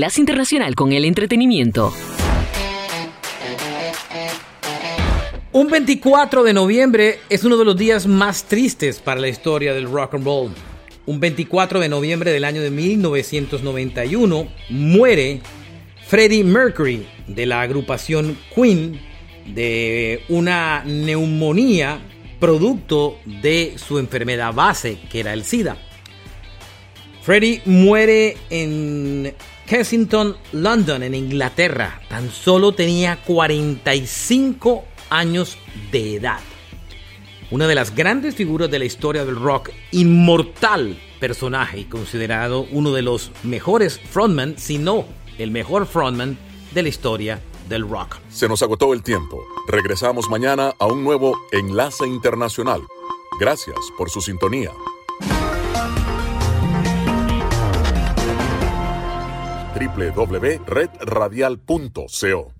Internacional 0.03 0.75
con 0.75 0.91
el 0.91 1.05
Entretenimiento. 1.05 1.93
Un 5.53 5.69
24 5.69 6.43
de 6.43 6.51
noviembre 6.51 7.19
es 7.29 7.45
uno 7.45 7.55
de 7.55 7.63
los 7.63 7.77
días 7.77 8.05
más 8.05 8.43
tristes 8.43 8.99
para 8.99 9.21
la 9.21 9.29
historia 9.29 9.73
del 9.73 9.89
rock 9.89 10.15
and 10.15 10.25
roll. 10.25 10.51
Un 11.05 11.21
24 11.21 11.79
de 11.79 11.87
noviembre 11.87 12.31
del 12.31 12.43
año 12.43 12.61
de 12.61 12.69
1991 12.69 14.47
muere 14.69 15.39
Freddie 16.05 16.43
Mercury 16.43 17.07
de 17.27 17.45
la 17.45 17.61
agrupación 17.61 18.37
Queen 18.53 18.99
de 19.47 20.21
una 20.27 20.83
neumonía 20.83 22.01
producto 22.41 23.19
de 23.41 23.75
su 23.77 23.99
enfermedad 23.99 24.53
base, 24.53 24.97
que 25.09 25.21
era 25.21 25.31
el 25.31 25.45
SIDA. 25.45 25.77
Freddie 27.21 27.61
muere 27.63 28.35
en 28.49 29.33
Kensington, 29.73 30.37
London, 30.51 31.01
en 31.01 31.15
Inglaterra. 31.15 31.99
Tan 32.07 32.29
solo 32.29 32.73
tenía 32.73 33.23
45 33.23 34.85
años 35.09 35.57
de 35.91 36.17
edad. 36.17 36.41
Una 37.49 37.65
de 37.65 37.73
las 37.73 37.95
grandes 37.95 38.35
figuras 38.35 38.69
de 38.69 38.77
la 38.77 38.85
historia 38.85 39.25
del 39.25 39.35
rock, 39.35 39.71
inmortal 39.89 40.95
personaje 41.19 41.79
y 41.79 41.85
considerado 41.85 42.67
uno 42.69 42.91
de 42.91 43.01
los 43.01 43.31
mejores 43.41 43.99
frontmen, 43.99 44.59
si 44.59 44.77
no 44.77 45.05
el 45.39 45.49
mejor 45.49 45.87
frontman 45.87 46.37
de 46.75 46.83
la 46.83 46.89
historia 46.89 47.41
del 47.67 47.89
rock. 47.89 48.17
Se 48.29 48.47
nos 48.47 48.61
agotó 48.61 48.93
el 48.93 49.01
tiempo. 49.01 49.43
Regresamos 49.67 50.29
mañana 50.29 50.75
a 50.77 50.85
un 50.85 51.03
nuevo 51.03 51.35
Enlace 51.51 52.05
Internacional. 52.05 52.83
Gracias 53.39 53.79
por 53.97 54.11
su 54.11 54.21
sintonía. 54.21 54.69
www.redradial.co 59.87 62.52